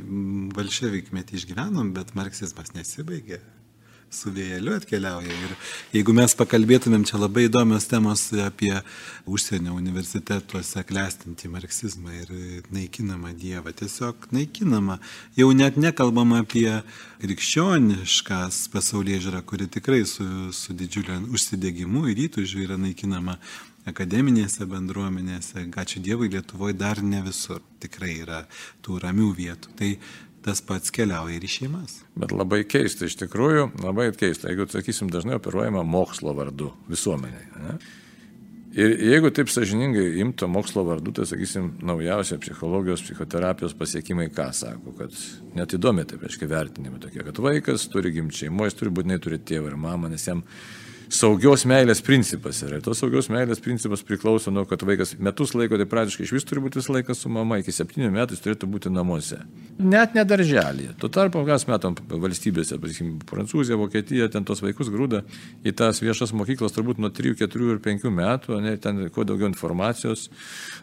bolševikmetį 0.58 1.42
išgyvenom, 1.42 1.94
bet 1.98 2.16
marksizmas 2.18 2.74
nesibaigė 2.78 3.42
su 4.12 4.32
vėjeliu 4.36 4.76
atkeliauja. 4.76 5.32
Ir 5.32 5.56
jeigu 5.96 6.14
mes 6.16 6.36
pakalbėtumėm 6.38 7.06
čia 7.08 7.20
labai 7.22 7.48
įdomios 7.48 7.88
temos 7.90 8.28
apie 8.44 8.74
užsienio 9.30 9.74
universitetuose 9.78 10.84
klestinti 10.88 11.52
marksizmą 11.52 12.14
ir 12.20 12.36
naikinamą 12.76 13.34
Dievą, 13.42 13.74
tiesiog 13.82 14.28
naikinamą, 14.36 15.00
jau 15.40 15.50
net 15.56 15.80
nekalbam 15.80 16.36
apie 16.38 16.68
krikščioniškas 17.24 18.68
pasaulyje 18.74 19.26
žiūrą, 19.28 19.44
kuri 19.48 19.70
tikrai 19.72 20.04
su, 20.10 20.26
su 20.56 20.76
didžiuliu 20.78 21.22
užsidegimu 21.32 22.08
ir 22.12 22.26
įtūžiu 22.28 22.66
yra 22.68 22.80
naikinama 22.82 23.38
akademinėse 23.90 24.66
bendruomenėse, 24.70 25.64
ačiū 25.84 26.02
Dievui, 26.06 26.30
Lietuvoje 26.30 26.76
dar 26.78 27.02
ne 27.02 27.22
visur 27.26 27.62
tikrai 27.82 28.20
yra 28.22 28.44
tų 28.86 29.00
ramių 29.02 29.32
vietų. 29.38 29.74
Tai 29.78 29.90
tas 30.46 30.62
pats 30.66 30.94
keliauja 30.94 31.38
ir 31.38 31.46
į 31.46 31.50
šeimas. 31.56 32.00
Bet 32.18 32.34
labai 32.34 32.64
keista, 32.70 33.06
iš 33.06 33.18
tikrųjų, 33.22 33.72
labai 33.86 34.10
keista, 34.18 34.50
jeigu, 34.50 34.68
sakysim, 34.72 35.12
dažnai 35.14 35.38
operuojama 35.38 35.84
mokslo 35.88 36.34
vardu 36.38 36.72
visuomeniai. 36.90 37.50
Ne? 37.62 37.76
Ir 38.72 38.94
jeigu 39.04 39.34
taip 39.36 39.50
sažiningai 39.52 40.06
imto 40.24 40.48
mokslo 40.48 40.86
vardu, 40.88 41.12
tai 41.18 41.26
sakysim, 41.28 41.74
naujausia 41.84 42.38
psichologijos, 42.40 43.04
psichoterapijos 43.04 43.76
pasiekimai 43.76 44.30
ką 44.32 44.46
sako, 44.56 44.94
kad 44.96 45.18
net 45.58 45.76
įdomi 45.76 46.06
taip, 46.08 46.24
reiškia, 46.24 46.48
vertinimai 46.48 47.02
tokie, 47.04 47.20
kad 47.28 47.42
vaikas 47.44 47.90
turi 47.92 48.14
gimti 48.16 48.46
šeimoje, 48.46 48.72
jis 48.72 48.80
turi 48.80 48.94
būtinai 48.96 49.20
turėti 49.24 49.50
tėvą 49.52 49.74
ir 49.74 49.76
mamą, 49.76 50.14
nes 50.14 50.24
jam 50.30 50.46
saugios 51.12 51.66
meilės 51.68 52.00
principas 52.06 52.62
yra. 52.64 52.80
Ir 52.80 52.86
tos 52.86 53.02
saugios 53.02 53.28
meilės 53.32 53.60
principas 53.64 54.04
priklauso 54.08 54.52
nuo, 54.54 54.64
kad 54.70 54.84
vaikas 54.88 55.14
metus 55.20 55.52
laiko, 55.58 55.76
tai 55.80 55.88
praktiškai 55.90 56.24
iš 56.24 56.34
vis 56.38 56.48
turi 56.48 56.64
būti 56.64 56.80
visą 56.80 56.96
laiką 56.96 57.16
su 57.18 57.32
mama, 57.32 57.60
iki 57.60 57.74
septynių 57.76 58.12
metų 58.16 58.38
jis 58.38 58.44
turėtų 58.46 58.70
būti 58.72 58.92
namuose. 58.94 59.42
Net 59.82 60.16
ne 60.16 60.24
darželį. 60.28 60.88
Tuo 61.02 61.10
tarpu, 61.12 61.44
kas 61.48 61.68
metam 61.68 61.98
valstybėse, 62.12 62.78
pasakykim, 62.82 63.18
Prancūzija, 63.28 63.80
Vokietija, 63.82 64.30
ten 64.32 64.48
tos 64.48 64.64
vaikus 64.64 64.92
grūda 64.94 65.24
į 65.68 65.74
tas 65.82 66.00
viešas 66.04 66.32
mokyklas 66.38 66.76
turbūt 66.76 67.02
nuo 67.02 67.12
3, 67.12 67.36
4 67.42 67.72
ir 67.76 67.82
5 67.84 68.08
metų, 68.22 68.62
ne, 68.64 68.76
ten 68.82 69.04
kuo 69.12 69.26
daugiau 69.28 69.50
informacijos. 69.52 70.30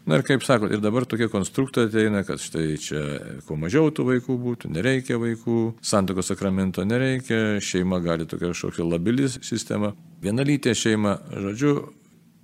Na 0.08 0.18
ir 0.20 0.26
kaip 0.28 0.44
sako, 0.44 0.68
ir 0.72 0.82
dabar 0.84 1.08
tokie 1.08 1.30
konstruktai 1.32 1.86
ateina, 1.88 2.24
kad 2.28 2.42
štai 2.42 2.66
čia 2.82 3.04
kuo 3.48 3.56
mažiau 3.60 3.88
tų 3.94 4.10
vaikų 4.12 4.38
būtų, 4.44 4.72
nereikia 4.76 5.16
vaikų, 5.22 5.58
santokos 5.80 6.32
sakramento 6.32 6.84
nereikia, 6.84 7.62
šeima 7.64 8.02
gali 8.04 8.28
tokia 8.28 8.52
kažkokia 8.52 8.84
labili 8.88 9.28
sistema 9.28 9.94
vienalytė 10.22 10.74
šeima, 10.76 11.18
žodžiu, 11.48 11.74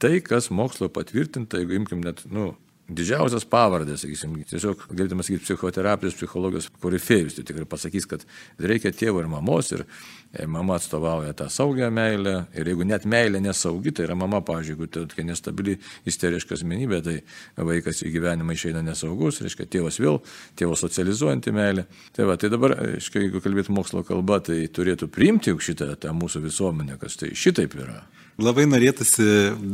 tai, 0.03 0.19
kas 0.25 0.51
mokslo 0.55 0.91
patvirtinta, 0.93 1.61
jeigu 1.63 1.79
imkim 1.79 2.03
net, 2.05 2.25
nu, 2.31 2.53
didžiausias 2.85 3.47
pavardės, 3.49 4.03
sakysim, 4.05 4.37
tiesiog 4.49 4.83
galėtume 4.91 5.25
sakyti 5.25 5.47
psichoterapijos, 5.47 6.17
psichologijos 6.19 6.69
korifėjus, 6.83 7.39
tai 7.39 7.47
tikrai 7.49 7.69
pasakys, 7.69 8.07
kad 8.11 8.27
reikia 8.61 8.93
tėvo 8.93 9.23
ir 9.23 9.31
mamos 9.33 9.73
ir 9.73 9.87
mama 10.51 10.79
atstovauja 10.79 11.33
tą 11.38 11.49
saugią 11.53 11.90
meilę 11.94 12.35
ir 12.57 12.70
jeigu 12.70 12.87
net 12.88 13.07
meilė 13.09 13.40
nesaugi, 13.44 13.92
tai 13.94 14.09
yra 14.09 14.16
mama, 14.18 14.40
pavyzdžiui, 14.44 14.75
jeigu 14.75 14.88
tokia 14.94 15.27
nestabili 15.29 15.77
isteriška 16.09 16.57
asmenybė, 16.59 17.01
tai 17.05 17.16
vaikas 17.70 18.03
į 18.05 18.12
gyvenimą 18.16 18.57
išeina 18.57 18.83
nesaugus, 18.87 19.42
reiškia 19.44 19.68
tėvas 19.77 20.01
vėl, 20.03 20.20
tėvo 20.59 20.79
socializuojanti 20.79 21.55
meilė. 21.55 21.87
Tai 22.16 22.29
va, 22.31 22.38
tai 22.40 22.51
dabar, 22.53 22.77
reiškia, 22.81 23.27
jeigu 23.27 23.42
kalbėtų 23.44 23.77
mokslo 23.77 24.05
kalba, 24.07 24.40
tai 24.44 24.64
turėtų 24.66 25.11
priimti 25.14 25.55
šitą 25.55 25.94
tą 26.01 26.12
mūsų 26.16 26.44
visuomenę, 26.49 26.99
kas 27.01 27.20
tai 27.20 27.35
šitaip 27.38 27.79
yra. 27.79 28.03
Labai 28.35 28.64
norėtųsi, 28.66 29.25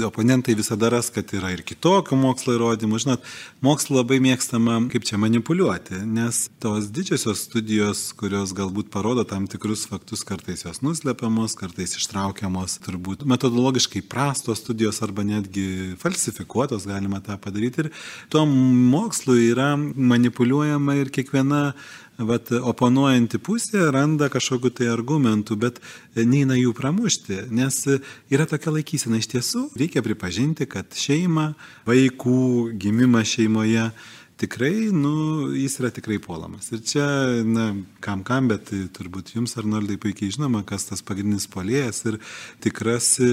oponentai 0.05 0.53
visada 0.53 0.91
ras, 0.93 1.07
kad 1.09 1.31
yra 1.33 1.49
ir 1.55 1.63
kitokių 1.65 2.17
mokslo 2.21 2.59
įrodymų. 2.59 2.99
Žinot, 3.01 3.23
mokslo 3.65 4.03
labai 4.03 4.19
mėgstama, 4.21 4.75
kaip 4.93 5.07
čia 5.09 5.17
manipuliuoti, 5.17 6.03
nes 6.05 6.43
tos 6.61 6.91
didžiosios 6.93 7.47
studijos, 7.47 8.03
kurios 8.21 8.53
galbūt 8.53 8.91
parodo 8.93 9.25
tam 9.25 9.47
tikrus 9.49 9.87
faktus, 9.89 10.27
kartais 10.29 10.67
jos 10.67 10.83
nuslepiamos, 10.85 11.55
kartais 11.57 11.97
ištraukiamos, 11.97 12.77
turbūt 12.85 13.25
metodologiškai 13.33 14.05
prastos 14.13 14.61
studijos 14.61 15.01
arba 15.09 15.25
netgi 15.25 15.97
falsifikuotos, 16.03 16.85
galima 16.91 17.23
tą 17.25 17.39
padaryti. 17.41 17.87
Ir 17.87 17.91
tuo 18.29 18.45
mokslu 18.45 19.39
yra 19.41 19.71
manipuliuojama 19.81 21.01
ir 21.01 21.09
kiekviena 21.17 21.71
vat, 22.29 22.51
oponuojanti 22.53 23.41
pusė 23.43 23.87
randa 23.95 24.29
kažkokiu 24.33 24.73
tai 24.75 24.89
argumentų, 24.93 25.57
bet 25.61 25.81
neina 26.17 26.57
jų 26.59 26.75
pramušti, 26.77 27.47
nes 27.55 27.83
yra 28.33 28.47
tokia 28.51 28.75
laikysena 28.75 29.21
iš 29.21 29.31
tiesų. 29.35 29.67
Reikia 29.81 30.03
pripažinti, 30.05 30.69
kad 30.71 30.97
šeima, 30.97 31.53
vaikų 31.89 32.41
gimimas 32.81 33.33
šeimoje 33.37 33.91
tikrai, 34.41 34.89
nu, 34.95 35.13
jis 35.55 35.77
yra 35.81 35.91
tikrai 35.95 36.19
puolamas. 36.23 36.71
Ir 36.75 36.83
čia, 36.87 37.05
na, 37.47 37.67
kam 38.05 38.25
kam, 38.27 38.49
bet 38.51 38.73
turbūt 38.97 39.35
jums, 39.37 39.57
Arnoldai, 39.61 39.99
puikiai 40.01 40.33
žinoma, 40.35 40.63
kas 40.69 40.89
tas 40.89 41.05
pagrindinis 41.07 41.49
polėjas 41.53 42.03
ir 42.09 42.19
tikras 42.65 43.13
e, 43.23 43.29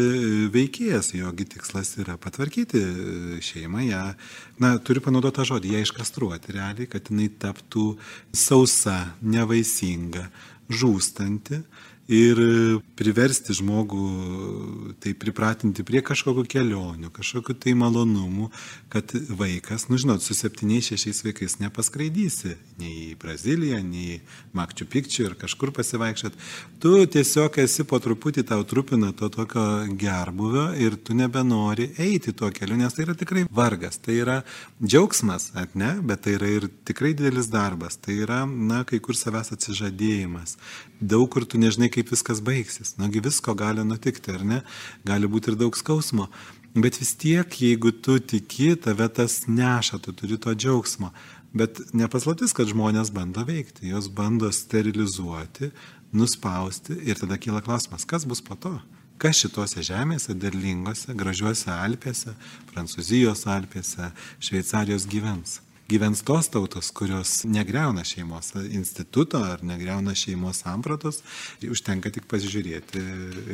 veikėjas, 0.53 1.13
jogi 1.17 1.47
tikslas 1.55 1.95
yra 2.03 2.17
patvarkyti 2.21 2.83
e, 2.83 3.41
šeimą, 3.43 3.85
ją, 3.87 4.03
na, 4.63 4.75
turiu 4.83 5.03
panaudoti 5.05 5.39
tą 5.39 5.47
žodį, 5.53 5.75
ją 5.77 5.83
iškastruoti 5.87 6.57
realiai, 6.57 6.89
kad 6.91 7.11
jinai 7.11 7.29
taptų 7.39 7.89
sausa, 8.35 8.99
nevaisinga, 9.23 10.27
žūstanti 10.67 11.63
ir 12.07 12.39
priversti 12.95 13.55
žmogų, 13.57 14.05
tai 15.03 15.11
pripratinti 15.19 15.83
prie 15.87 16.01
kažkokių 16.05 16.45
kelionių, 16.49 17.11
kažkokių 17.13 17.55
tai 17.59 17.75
malonumų, 17.77 18.47
kad 18.89 19.11
vaikas, 19.29 19.89
nu 19.89 19.97
žinot, 19.97 20.21
su 20.23 20.35
septyniais, 20.35 20.87
šešiais 20.87 21.19
vaikais 21.25 21.57
nepaskraidysi 21.59 22.53
nei 22.79 22.93
į 23.09 23.17
Braziliją, 23.19 23.81
nei 23.83 24.15
į 24.15 24.19
Makčių 24.55 24.87
Pikčių 24.93 25.25
ir 25.27 25.35
kažkur 25.41 25.73
pasivaikščiat. 25.75 26.37
Tu 26.79 26.93
tiesiog 27.11 27.59
esi 27.63 27.83
po 27.87 27.99
truputį 28.03 28.45
tau 28.47 28.63
trupina 28.63 29.11
to 29.11 29.27
tokio 29.33 29.65
gerbuvio 29.99 30.69
ir 30.79 30.95
tu 30.95 31.17
nebenori 31.17 31.89
eiti 31.99 32.31
tuo 32.31 32.51
keliu, 32.55 32.77
nes 32.79 32.95
tai 32.95 33.03
yra 33.07 33.17
tikrai 33.19 33.43
vargas, 33.51 33.99
tai 33.99 34.21
yra 34.21 34.37
džiaugsmas, 34.79 35.51
at 35.59 35.75
ne, 35.75 35.97
bet 36.07 36.23
tai 36.23 36.37
yra 36.37 36.51
ir 36.59 36.69
tikrai 36.87 37.11
didelis 37.17 37.51
darbas, 37.51 37.99
tai 37.99 38.21
yra, 38.23 38.45
na, 38.47 38.85
kai 38.87 39.01
kur 39.03 39.19
savęs 39.19 39.51
atsižadėjimas. 39.57 40.55
Daug 41.01 41.27
kur 41.33 41.43
tu 41.45 41.59
nežinai, 41.59 41.91
kaip 41.93 42.13
viskas 42.13 42.39
baigsis. 42.41 42.95
Nagi 43.01 43.19
visko 43.25 43.53
gali 43.57 43.83
nutikti, 43.85 44.31
ar 44.33 44.47
ne? 44.47 44.61
Gali 45.05 45.27
būti 45.29 45.51
ir 45.51 45.59
daug 45.59 45.75
skausmo. 45.77 46.31
Bet 46.77 46.99
vis 47.01 47.15
tiek, 47.17 47.55
jeigu 47.57 47.89
tu 48.05 48.19
tiki, 48.19 48.75
tave 48.77 49.07
tas 49.09 49.47
neša, 49.49 49.97
tu 49.97 50.11
turi 50.13 50.37
to 50.37 50.53
džiaugsmo. 50.53 51.09
Bet 51.57 51.79
nepaslaptis, 51.97 52.53
kad 52.53 52.69
žmonės 52.69 53.09
bando 53.15 53.41
veikti, 53.47 53.87
jos 53.89 54.11
bando 54.13 54.51
sterilizuoti, 54.53 55.71
nuspausti 56.13 56.99
ir 57.09 57.17
tada 57.17 57.39
kyla 57.41 57.63
klausimas, 57.65 58.05
kas 58.05 58.27
bus 58.29 58.43
po 58.45 58.59
to? 58.61 58.75
Kas 59.17 59.39
šituose 59.41 59.81
žemėse, 59.81 60.35
derlingose, 60.37 61.15
gražiuose 61.17 61.71
Alpėse, 61.73 62.35
Prancūzijos 62.69 63.47
Alpėse, 63.49 64.11
Šveicarijos 64.37 65.09
gyvens? 65.09 65.61
gyvens 65.87 66.19
tos 66.27 66.49
tautos, 66.51 66.91
kurios 66.91 67.45
negreuna 67.47 68.03
šeimos 68.03 68.51
instituto 68.75 69.39
ar 69.39 69.63
negreuna 69.63 70.11
šeimos 70.15 70.59
sampratos, 70.65 71.21
užtenka 71.63 72.11
tik 72.11 72.27
pasižiūrėti 72.27 73.03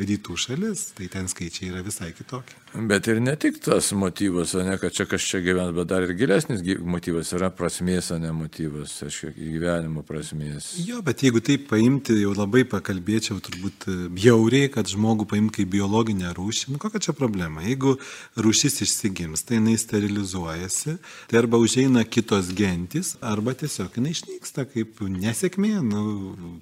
rytų 0.02 0.36
šalis, 0.46 0.88
tai 0.98 1.06
ten 1.14 1.30
skaičiai 1.30 1.70
yra 1.70 1.84
visai 1.86 2.10
kitokie. 2.16 2.63
Bet 2.74 3.06
ir 3.06 3.20
ne 3.22 3.36
tik 3.38 3.60
tas 3.62 3.92
motyvas, 3.94 4.56
ne 4.66 4.74
kad 4.82 4.90
čia 4.92 5.04
kas 5.06 5.22
čia 5.22 5.38
gyvens, 5.44 5.70
bet 5.76 5.86
dar 5.86 6.02
ir 6.02 6.14
gilesnis 6.18 6.64
motyvas 6.82 7.28
yra 7.36 7.46
prasmės, 7.54 8.08
ne 8.18 8.32
motyvas, 8.34 8.96
aiškiai, 9.06 9.30
gyvenimo 9.36 10.02
prasmės. 10.06 10.72
Jo, 10.82 10.98
bet 11.06 11.22
jeigu 11.22 11.38
taip 11.44 11.68
paimti, 11.70 12.16
jau 12.24 12.32
labai 12.34 12.64
pakalbėčiau 12.66 13.38
turbūt 13.46 13.86
bjauriai, 14.16 14.72
kad 14.74 14.90
žmogų 14.90 15.28
paimti 15.30 15.60
kaip 15.60 15.70
biologinę 15.76 16.34
rūšį, 16.34 16.72
nu 16.74 16.82
kokia 16.82 17.04
čia 17.06 17.14
problema? 17.14 17.62
Jeigu 17.62 17.94
rūšis 18.42 18.82
išsigims, 18.88 19.46
tai 19.46 19.60
jinai 19.60 19.76
sterilizuojasi, 19.78 20.98
tai 21.30 21.40
arba 21.44 21.62
užeina 21.62 22.02
kitos 22.02 22.50
gentis, 22.58 23.14
arba 23.22 23.54
tiesiog 23.54 24.00
jinai 24.00 24.16
išnyksta 24.18 24.66
kaip 24.74 24.98
nesėkmė, 25.14 25.76
nu, 25.94 26.04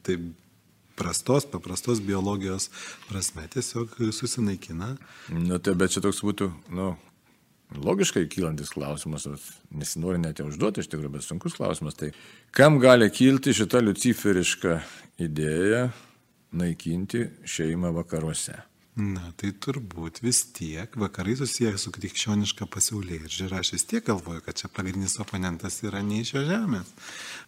taip 0.05 0.29
prastos, 1.03 1.49
paprastos 1.51 2.01
biologijos 2.07 2.71
prasme 3.09 3.49
tiesiog 3.51 3.99
susinaikina. 4.15 4.95
Na, 5.35 5.59
tai 5.59 5.75
bet 5.79 5.97
čia 5.97 6.05
toks 6.05 6.23
būtų, 6.23 6.49
nu, 6.79 6.93
logiškai 7.83 8.27
kylantis 8.31 8.73
klausimas, 8.75 9.27
nesinori 9.75 10.21
net 10.23 10.41
jau 10.41 10.49
užduoti, 10.51 10.83
iš 10.83 10.91
tikrųjų, 10.93 11.15
bet 11.17 11.27
sunkus 11.27 11.57
klausimas. 11.59 11.99
Tai 11.99 12.13
kam 12.55 12.79
gali 12.83 13.11
kilti 13.13 13.55
šita 13.57 13.83
luciferiška 13.85 14.81
idėja 15.23 15.89
naikinti 16.53 17.27
šeimą 17.49 17.95
vakaruose? 17.97 18.61
Na, 18.93 19.31
tai 19.41 19.55
turbūt 19.57 20.19
vis 20.21 20.43
tiek 20.53 20.93
vakarai 21.01 21.33
susiję 21.41 21.71
su 21.81 21.89
krikščioniška 21.95 22.67
pasaulyje. 22.69 23.31
Ir 23.41 23.55
aš 23.57 23.71
vis 23.73 23.87
tiek 23.89 24.05
galvoju, 24.05 24.43
kad 24.45 24.59
čia 24.61 24.69
pagrindinis 24.69 25.17
oponentas 25.23 25.79
yra 25.81 26.03
ne 26.05 26.19
iš 26.21 26.35
šio 26.35 26.43
žemės, 26.51 26.91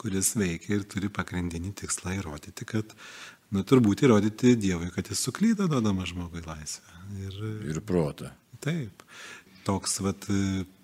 kuris 0.00 0.32
veikia 0.40 0.78
ir 0.78 0.86
turi 0.88 1.12
pagrindinį 1.12 1.74
tikslą 1.82 2.16
įrodyti, 2.16 2.64
kad, 2.64 2.96
na, 3.54 3.62
turbūt 3.66 4.04
įrodyti 4.04 4.56
Dievui, 4.60 4.90
kad 4.94 5.08
jis 5.10 5.22
suklydo, 5.28 5.68
duodama 5.70 6.06
žmogui 6.08 6.44
laisvę. 6.44 7.00
Ir, 7.22 7.40
ir 7.70 7.80
protą. 7.86 8.32
Taip 8.64 9.04
toks 9.64 10.00
vat 10.00 10.26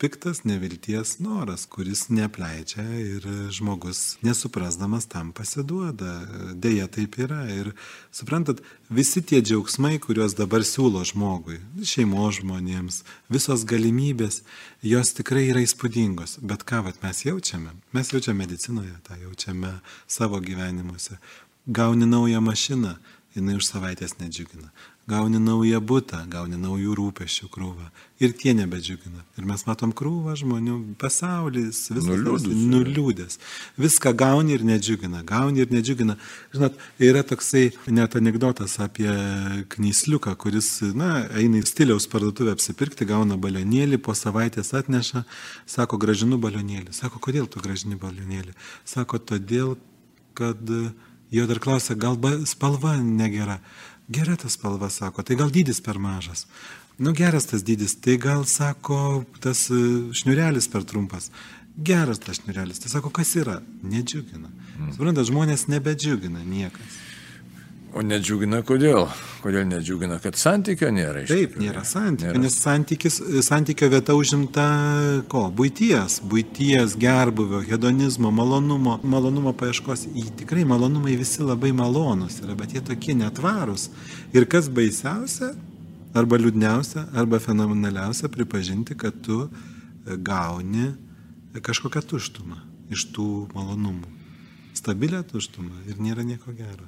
piktas 0.00 0.42
nevilties 0.48 1.18
noras, 1.20 1.66
kuris 1.68 2.06
neapleidžia 2.08 2.84
ir 3.00 3.26
žmogus 3.52 4.16
nesuprasdamas 4.24 5.06
tam 5.10 5.32
pasiduoda. 5.36 6.14
Deja, 6.54 6.88
taip 6.88 7.18
yra. 7.20 7.42
Ir 7.52 7.72
suprantat, 8.14 8.62
visi 8.88 9.22
tie 9.22 9.42
džiaugsmai, 9.44 9.98
kuriuos 10.02 10.36
dabar 10.38 10.64
siūlo 10.66 11.04
žmogui, 11.06 11.60
šeimo 11.84 12.30
žmonėms, 12.40 13.02
visos 13.32 13.66
galimybės, 13.68 14.42
jos 14.86 15.12
tikrai 15.18 15.50
yra 15.50 15.64
įspūdingos. 15.66 16.38
Bet 16.40 16.64
ką 16.68 16.84
vat, 16.88 17.02
mes 17.04 17.24
jaučiame? 17.26 17.76
Mes 17.96 18.14
jaučiame 18.14 18.46
medicinoje, 18.46 18.96
tą 19.06 19.20
jaučiame 19.20 19.76
savo 20.08 20.40
gyvenimuose. 20.44 21.20
Gauni 21.70 22.06
naują 22.10 22.40
mašiną, 22.42 22.96
jinai 23.36 23.58
už 23.60 23.68
savaitės 23.70 24.18
nedžiugina 24.18 24.72
gauni 25.10 25.40
naują 25.42 25.80
būtą, 25.82 26.20
gauni 26.30 26.58
naujų 26.60 26.94
rūpešių 26.98 27.48
krūvą. 27.50 27.88
Ir 28.22 28.34
tie 28.36 28.52
nebedžiugina. 28.54 29.24
Ir 29.38 29.46
mes 29.48 29.64
matom 29.66 29.94
krūvą 29.96 30.36
žmonių, 30.38 30.76
pasaulis 31.00 31.82
viskas 31.90 32.46
nuliūdęs. 32.46 33.38
Viską 33.80 34.12
gauni 34.22 34.54
ir 34.58 34.64
nedžiugina, 34.66 35.22
gauni 35.26 35.64
ir 35.64 35.72
nedžiugina. 35.72 36.16
Žinot, 36.54 36.78
yra 37.10 37.24
toksai 37.26 37.70
net 37.90 38.16
anegdotas 38.20 38.76
apie 38.82 39.10
knysliuką, 39.74 40.36
kuris, 40.40 40.70
na, 40.94 41.24
eina 41.40 41.62
į 41.62 41.66
stiliaus 41.70 42.08
parduotuvę 42.12 42.54
apsipirkti, 42.54 43.08
gauna 43.08 43.40
balionėlį, 43.40 44.02
po 44.04 44.14
savaitės 44.18 44.74
atneša, 44.78 45.24
sako, 45.66 45.98
gražinu 46.02 46.38
balionėlį. 46.42 46.92
Sako, 46.96 47.22
kodėl 47.24 47.50
tu 47.50 47.62
gražini 47.64 47.98
balionėlį? 48.00 48.54
Sako, 48.88 49.22
todėl, 49.32 49.78
kad 50.38 50.60
jo 51.30 51.46
dar 51.46 51.60
klausia, 51.62 51.94
gal 51.94 52.18
spalva 52.46 52.96
negera. 53.02 53.60
Gera 54.10 54.36
ta 54.36 54.48
spalva, 54.50 54.90
sako, 54.90 55.22
tai 55.22 55.36
gal 55.38 55.52
dydis 55.54 55.80
per 55.80 55.98
mažas. 56.02 56.46
Nu 56.98 57.14
geras 57.16 57.46
tas 57.46 57.62
dydis, 57.64 57.94
tai 58.02 58.18
gal 58.20 58.42
sako, 58.44 59.24
tas 59.40 59.68
e, 59.70 59.78
šniurelis 60.12 60.66
per 60.68 60.84
trumpas. 60.84 61.30
Geras 61.76 62.18
tas 62.20 62.42
šniurelis, 62.42 62.82
tai 62.82 62.90
sako, 62.92 63.12
kas 63.14 63.30
yra? 63.40 63.60
Nedžiugina. 63.86 64.50
Mm. 64.50 64.90
Suprantat, 64.96 65.30
žmonės 65.30 65.68
nebedžiugina 65.70 66.42
niekas. 66.44 66.98
O 67.90 68.02
nedžiugina 68.06 68.60
kodėl? 68.62 69.08
Kodėl 69.42 69.64
nedžiugina? 69.66 70.20
Kad 70.22 70.36
santykio 70.38 70.92
nėra 70.94 71.24
Taip, 71.26 71.56
nėra 71.58 71.82
santykio, 71.82 72.30
nėra. 72.30 72.42
nes 72.44 72.54
santykis, 72.62 73.16
santykio 73.42 73.88
vieta 73.90 74.14
užimta 74.14 74.66
ko? 75.32 75.48
Būties, 75.50 76.20
būties, 76.30 76.94
gerbuvio, 77.00 77.64
hedonizmo, 77.66 78.30
malonumo, 78.30 79.00
malonumo 79.02 79.50
paieškos. 79.58 80.06
Į 80.14 80.28
tikrai 80.38 80.62
malonumai 80.70 81.16
visi 81.18 81.42
labai 81.42 81.72
malonus 81.74 82.38
yra, 82.44 82.54
bet 82.54 82.76
jie 82.76 82.84
tokie 82.92 83.16
netvarūs. 83.18 83.88
Ir 84.38 84.46
kas 84.46 84.70
baisiausia, 84.70 85.50
arba 86.14 86.38
liūdniausia, 86.38 87.08
arba 87.18 87.42
fenomenaliausia, 87.42 88.30
pripažinti, 88.30 88.94
kad 88.94 89.18
tu 89.26 89.48
gauni 90.06 90.92
kažkokią 91.58 92.06
tuštumą 92.14 92.62
iš 92.94 93.08
tų 93.16 93.50
malonumų. 93.50 94.14
Stabilę 94.78 95.24
tuštumą 95.26 95.88
ir 95.90 95.98
nėra 95.98 96.22
nieko 96.22 96.54
gero. 96.54 96.86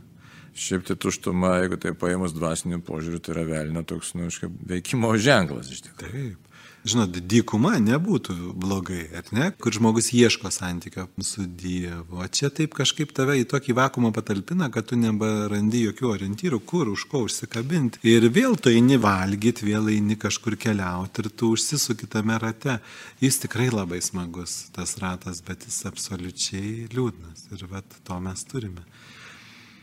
Šiaip 0.52 0.84
tai 0.88 0.98
tuštuma, 1.00 1.56
jeigu 1.62 1.78
tai 1.80 1.94
paėmus 1.96 2.34
dvasiniu 2.36 2.82
požiūriu, 2.84 3.20
tai 3.24 3.36
yra 3.36 3.44
velnio 3.48 3.84
toks, 3.88 4.12
nu, 4.18 4.28
kažkaip 4.28 4.56
veikimo 4.68 5.14
ženklas 5.16 5.72
iš 5.72 5.86
tikrųjų. 5.88 6.32
Taip. 6.32 6.52
Žinot, 6.82 7.14
dykuma 7.30 7.76
nebūtų 7.78 8.34
blogai, 8.58 9.04
ar 9.14 9.28
ne? 9.30 9.44
Kur 9.54 9.70
žmogus 9.76 10.08
ieško 10.18 10.50
santykio 10.50 11.04
su 11.22 11.44
Dievu. 11.46 12.18
O 12.18 12.26
čia 12.26 12.48
taip 12.50 12.74
kažkaip 12.74 13.12
tave 13.14 13.36
į 13.38 13.44
tokį 13.52 13.76
vakumą 13.78 14.10
patalpina, 14.14 14.66
kad 14.74 14.88
tu 14.90 14.98
neberandi 14.98 15.84
jokių 15.84 16.08
orientyrų, 16.10 16.58
kur, 16.66 16.90
už 16.90 17.04
ko 17.12 17.22
užsikabinti. 17.28 18.02
Ir 18.02 18.26
vėl 18.34 18.58
tu 18.58 18.72
eini 18.74 18.98
valgyti, 18.98 19.68
vėl 19.70 19.92
eini 19.94 20.18
kažkur 20.18 20.58
keliauti 20.58 21.22
ir 21.22 21.30
tu 21.30 21.52
užsisuki 21.54 22.10
tame 22.10 22.40
rate. 22.42 22.80
Jis 23.22 23.38
tikrai 23.44 23.70
labai 23.70 24.02
smagus, 24.02 24.64
tas 24.74 24.98
ratas, 24.98 25.38
bet 25.46 25.62
jis 25.68 25.84
absoliučiai 25.86 26.90
liūdnas. 26.90 27.46
Ir 27.54 27.62
vat 27.70 28.02
to 28.02 28.18
mes 28.26 28.42
turime. 28.50 28.82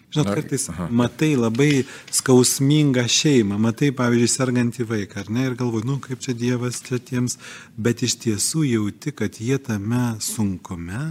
Žinot, 0.10 0.30
kartais 0.34 0.64
matai 0.90 1.36
labai 1.38 1.84
skausmingą 2.10 3.04
šeimą, 3.06 3.60
matai, 3.62 3.92
pavyzdžiui, 3.94 4.32
sergantį 4.34 4.88
vaiką, 4.90 5.22
ar 5.22 5.34
ne, 5.36 5.44
ir 5.46 5.58
galvoji, 5.60 5.86
nu 5.86 6.00
kaip 6.02 6.24
čia 6.26 6.34
Dievas 6.34 6.82
čia 6.86 6.98
tiems, 6.98 7.38
bet 7.78 8.02
iš 8.08 8.18
tiesų 8.24 8.64
jauti, 8.72 9.14
kad 9.14 9.38
jie 9.38 9.60
tame 9.62 10.16
sunkume 10.24 11.04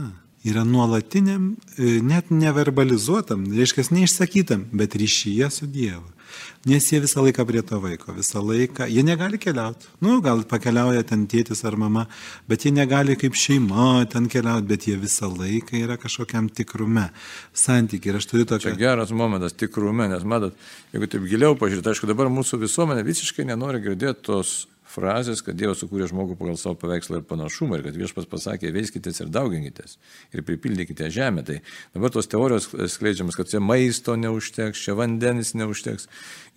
yra 0.46 0.64
nuolatiniam, 0.64 1.56
e, 1.78 1.98
net 2.04 2.30
neverbalizuotam, 2.30 3.46
reiškia, 3.56 3.88
neišsakytam, 3.90 4.68
bet 4.72 4.94
ryšyje 4.98 5.50
su 5.50 5.66
Dievu 5.66 6.18
nes 6.66 6.86
jie 6.92 7.00
visą 7.00 7.22
laiką 7.24 7.44
prie 7.46 7.62
to 7.62 7.78
vaiko, 7.80 8.12
visą 8.16 8.42
laiką, 8.44 8.86
jie 8.90 9.02
negali 9.06 9.38
keliauti. 9.40 9.88
Nu, 10.04 10.18
gal 10.24 10.42
pakeliauja 10.48 11.04
ten 11.06 11.26
tėtis 11.30 11.64
ar 11.68 11.76
mama, 11.80 12.06
bet 12.50 12.66
jie 12.66 12.72
negali 12.74 13.16
kaip 13.20 13.36
šeima 13.38 14.04
ten 14.12 14.28
keliauti, 14.32 14.68
bet 14.68 14.88
jie 14.88 14.96
visą 15.00 15.30
laiką 15.32 15.78
yra 15.80 15.98
kažkokiam 16.00 16.50
tikrume, 16.52 17.08
santykiai. 17.52 18.12
Ir 18.12 18.20
aš 18.20 18.30
turiu 18.30 18.48
tokį... 18.48 18.68
Čia 18.68 18.80
geras 18.80 19.14
momentas 19.14 19.56
tikrume, 19.58 20.08
nes 20.12 20.26
matot, 20.28 20.56
jeigu 20.94 21.10
taip 21.10 21.28
giliau 21.30 21.56
pažiūrėti, 21.58 21.94
aišku, 21.94 22.10
dabar 22.10 22.32
mūsų 22.32 22.60
visuomenė 22.64 23.06
visiškai 23.06 23.48
nenori 23.48 23.82
girdėti 23.84 24.28
tos 24.30 24.58
frazės, 24.88 25.42
kad 25.44 25.56
Dievas 25.58 25.82
sukūrė 25.82 26.08
žmogų 26.10 26.36
pagal 26.38 26.56
savo 26.60 26.76
paveikslą 26.80 27.20
ir 27.20 27.26
panašumą 27.28 27.78
ir 27.78 27.84
kad 27.86 27.98
viešpas 27.98 28.28
pasakė, 28.30 28.72
veiskitės 28.74 29.22
ir 29.22 29.30
dauginkitės 29.32 29.98
ir 30.34 30.44
pripildykite 30.46 31.10
žemę. 31.12 31.44
Tai 31.46 31.58
dabar 31.96 32.12
tos 32.14 32.30
teorijos 32.30 32.70
skleidžiamas, 32.94 33.36
kad 33.38 33.50
čia 33.50 33.60
maisto 33.64 34.16
neužteks, 34.18 34.84
čia 34.86 34.96
vandenis 34.98 35.54
neužteks. 35.58 36.08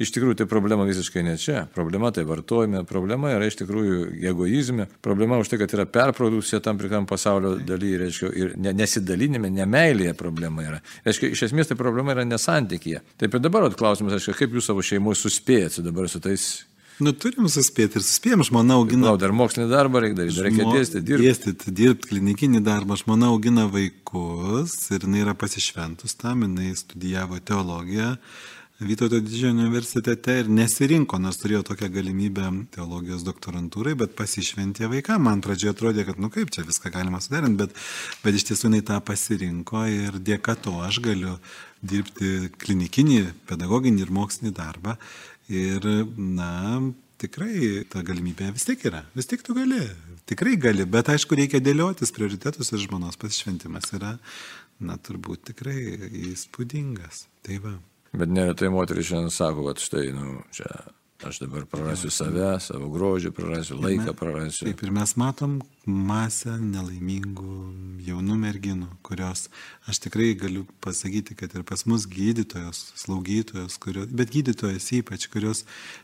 Iš 0.02 0.14
tikrųjų, 0.16 0.40
tai 0.40 0.48
problema 0.50 0.88
visiškai 0.88 1.22
ne 1.26 1.36
čia. 1.38 1.66
Problema 1.76 2.10
tai 2.16 2.24
vartojime, 2.26 2.82
problema 2.90 3.36
yra 3.36 3.46
iš 3.50 3.60
tikrųjų 3.60 4.24
egoizme, 4.32 4.88
problema 5.06 5.38
už 5.42 5.52
tai, 5.52 5.60
kad 5.62 5.76
yra 5.78 5.86
perprodukcija 5.86 6.62
tam 6.66 6.80
tikram 6.82 7.06
pasaulio 7.10 7.54
dalyje, 7.68 8.00
reiškia, 8.06 8.32
ir 8.42 8.56
nesidalinime, 8.58 9.52
nemailėje 9.54 10.16
problema 10.18 10.66
yra. 10.66 10.82
Reiškia, 11.06 11.34
iš 11.36 11.46
esmės 11.52 11.70
tai 11.70 11.78
problema 11.78 12.16
yra 12.16 12.26
nesantykėje. 12.26 13.04
Taip 13.22 13.38
ir 13.38 13.44
dabar 13.44 13.70
klausimas, 13.78 14.18
reiškia, 14.18 14.40
kaip 14.42 14.58
jūs 14.58 14.72
savo 14.72 14.86
šeimoje 14.86 15.22
suspėjate 15.22 15.86
dabar 15.86 16.10
su 16.10 16.24
tais 16.24 16.50
Nu, 17.02 17.16
turim 17.18 17.48
suspėti 17.50 17.98
ir 17.98 18.06
suspėjom, 18.06 18.44
žmona 18.46 18.78
augina. 18.78 19.10
Na, 19.10 19.18
dar 19.18 19.34
mokslinį 19.34 19.72
darbą 19.72 20.04
reikia 20.04 20.20
daryti, 20.20 20.44
reikia 20.46 20.68
dėstyti, 20.70 21.04
dirbti. 21.08 21.26
Dėstyti, 21.26 21.74
dirbti, 21.80 22.10
klinikinį 22.12 22.62
darbą. 22.68 22.98
Žmona 23.02 23.32
augina 23.34 23.66
vaikus 23.72 24.76
ir 24.94 25.08
jinai 25.08 25.24
yra 25.24 25.34
pasišventus 25.34 26.14
tam, 26.22 26.46
jinai 26.46 26.76
studijavo 26.78 27.42
teologiją. 27.42 28.14
Vytauto 28.82 29.20
didžiojo 29.22 29.54
universitete 29.54 30.40
ir 30.42 30.48
nesirinko, 30.50 31.20
nors 31.22 31.38
turėjo 31.38 31.60
tokią 31.68 31.90
galimybę 31.94 32.48
teologijos 32.74 33.22
doktorantūrai, 33.28 33.94
bet 33.98 34.16
pasišventė 34.18 34.90
vaiką. 34.90 35.20
Man 35.22 35.44
pradžioje 35.46 35.76
atrodė, 35.76 36.06
kad, 36.08 36.22
nu 36.22 36.32
kaip 36.34 36.50
čia 36.54 36.66
viską 36.66 36.90
galima 36.94 37.22
suderinti, 37.22 37.60
bet, 37.62 37.76
bet 38.24 38.40
iš 38.40 38.48
tiesų 38.50 38.72
jinai 38.72 38.82
tą 38.88 38.98
pasirinko 39.06 39.84
ir 39.86 40.18
dėka 40.18 40.58
to 40.66 40.74
aš 40.82 40.98
galiu 41.06 41.36
dirbti 41.86 42.50
klinikinį, 42.62 43.22
pedagoginį 43.50 44.02
ir 44.02 44.14
mokslinį 44.18 44.56
darbą. 44.58 44.98
Ir, 45.52 45.84
na, 46.16 46.80
tikrai 47.20 47.84
ta 47.92 48.04
galimybė 48.08 48.54
vis 48.56 48.64
tiek 48.68 48.86
yra. 48.88 49.04
Vis 49.18 49.28
tiek 49.28 49.44
tu 49.44 49.56
gali. 49.58 49.84
Tikrai 50.30 50.56
gali. 50.62 50.86
Bet 50.88 51.12
aišku, 51.12 51.36
reikia 51.36 51.60
dėliotis 51.64 52.14
prioritetus 52.16 52.72
ir 52.72 52.84
žmonos 52.86 53.20
pasišventimas 53.20 53.92
yra, 53.98 54.16
na, 54.80 54.96
turbūt 54.96 55.50
tikrai 55.52 55.78
įspūdingas. 56.32 57.26
Tai 57.44 57.60
va. 57.66 57.76
Bet 58.16 58.32
neretai 58.32 58.72
moteris 58.72 59.10
šiandien 59.10 59.34
sako, 59.34 59.68
kad 59.70 59.84
štai, 59.84 60.08
nu, 60.16 60.40
čia 60.56 60.70
Aš 61.24 61.40
dabar 61.40 61.66
prarasiu 61.70 62.10
save, 62.10 62.48
savo 62.66 62.88
grožį 62.90 63.30
prarasiu, 63.38 63.76
laiką 63.78 64.14
prarasiu. 64.18 64.66
Taip, 64.66 64.80
ir 64.82 64.94
mes 64.96 65.12
matom 65.22 65.60
masę 65.86 66.56
nelaimingų 66.58 67.58
jaunų 68.08 68.38
merginų, 68.42 68.88
kurios, 69.06 69.44
aš 69.86 70.00
tikrai 70.08 70.32
galiu 70.40 70.64
pasakyti, 70.82 71.38
kad 71.38 71.54
ir 71.54 71.66
pas 71.68 71.86
mus 71.86 72.08
gydytojos, 72.10 72.82
slaugytojos, 73.04 73.78
kurios, 73.84 74.10
bet 74.10 74.34
gydytojas 74.34 74.90
ypač, 74.98 75.30
kurios 75.30 75.62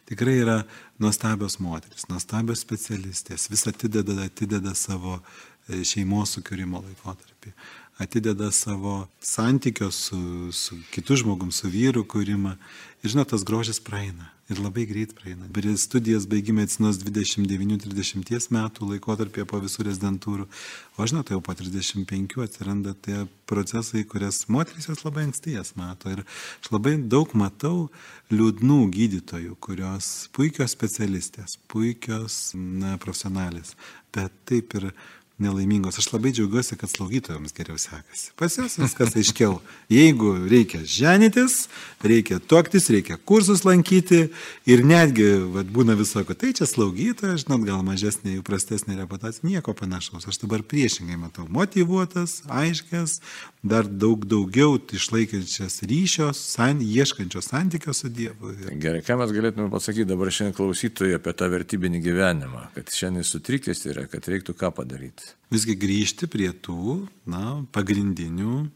tikrai 0.09 0.37
yra 0.43 0.59
nuostabios 1.01 1.57
moteris, 1.65 2.05
nuostabios 2.13 2.61
specialistės, 2.61 3.49
vis 3.49 3.65
atideda, 3.73 4.19
atideda 4.27 4.77
savo 4.77 5.17
e, 5.17 5.81
šeimos 5.81 6.37
sukūrimo 6.37 6.85
laikotarpį 6.85 7.57
atideda 7.97 8.51
savo 8.53 9.07
santykio 9.25 9.89
su, 9.89 10.51
su 10.53 10.77
kitu 10.93 11.17
žmogum, 11.17 11.49
su 11.49 11.65
vyru 11.73 12.05
kūrimą. 12.05 12.53
Ir 13.01 13.15
žinot, 13.15 13.31
tas 13.33 13.41
grožis 13.41 13.81
praeina 13.81 14.36
ir 14.51 14.61
labai 14.63 14.85
greit 14.87 15.13
praeina. 15.17 15.47
Ir 15.51 15.77
studijas 15.79 16.27
baigime 16.29 16.63
medicinos 16.63 16.99
29-30 17.03 18.51
metų 18.55 18.89
laikotarpėje 18.93 19.47
po 19.49 19.59
visų 19.63 19.87
rezidentūrų, 19.87 20.47
o 20.97 21.07
žinote, 21.09 21.35
jau 21.35 21.41
po 21.43 21.55
35 21.57 22.37
atsiranda 22.45 22.95
tie 23.03 23.25
procesai, 23.49 24.05
kurias 24.07 24.45
moterys 24.51 24.87
jos 24.89 25.03
labai 25.05 25.27
anksti 25.27 25.57
jas 25.57 25.73
mato. 25.79 26.11
Ir 26.13 26.23
aš 26.23 26.71
labai 26.71 26.95
daug 27.03 27.35
matau 27.37 27.89
liūdnų 28.31 28.79
gydytojų, 28.95 29.59
kurios 29.63 30.29
puikios 30.35 30.75
specialistės, 30.75 31.59
puikios 31.71 32.55
na, 32.55 32.95
profesionalės, 33.01 33.75
bet 34.15 34.33
taip 34.47 34.75
ir 34.79 34.91
nelaimingos. 35.39 35.99
Aš 35.99 36.11
labai 36.13 36.31
džiaugiuosi, 36.33 36.75
kad 36.77 36.89
slaugytojams 36.89 37.53
geriau 37.53 37.77
sekasi. 37.77 38.31
Pas 38.35 38.57
jas 38.57 38.77
viskas 38.79 39.15
aiškiau. 39.17 39.59
Jeigu 39.89 40.33
reikia 40.49 40.81
ženytis, 40.85 41.67
reikia 42.01 42.39
tuoktis, 42.39 42.89
reikia 42.93 43.17
kursus 43.17 43.63
lankyti 43.67 44.27
ir 44.65 44.83
netgi, 44.85 45.29
vad 45.53 45.69
būna 45.73 45.97
visoko, 45.99 46.33
tai 46.33 46.53
čia 46.57 46.65
slaugytoja, 46.69 47.37
žinot, 47.43 47.65
gal 47.67 47.83
mažesnė 47.85 48.39
prastesnė 48.47 48.97
reputacija, 49.01 49.45
nieko 49.45 49.75
panašaus. 49.77 50.25
Aš 50.29 50.41
dabar 50.41 50.65
priešingai 50.65 51.19
matau 51.21 51.45
motivuotas, 51.53 52.41
aiškės, 52.49 53.19
dar 53.61 53.85
daug 53.85 54.25
daugiau 54.25 54.79
išlaikančias 54.97 55.83
ryšios, 55.85 56.41
san, 56.55 56.81
ieškančios 56.81 57.51
santykio 57.53 57.93
su 57.93 58.09
Dievu. 58.09 58.55
Gerai, 58.81 59.03
ką 59.05 59.19
mes 59.21 59.33
galėtume 59.35 59.69
pasakyti 59.73 60.09
dabar 60.09 60.33
šiandien 60.33 60.57
klausytojui 60.57 61.17
apie 61.17 61.35
tą 61.37 61.51
vertybinį 61.53 62.01
gyvenimą, 62.05 62.67
kad 62.77 62.93
šiandien 62.93 63.27
sutrikęs 63.27 63.85
yra, 63.91 64.07
kad 64.09 64.25
reiktų 64.31 64.57
ką 64.57 64.73
padaryti 64.81 65.26
visgi 65.53 65.77
grįžti 65.79 66.29
prie 66.31 66.51
tų 66.51 67.07
na, 67.29 67.61
pagrindinių 67.75 68.67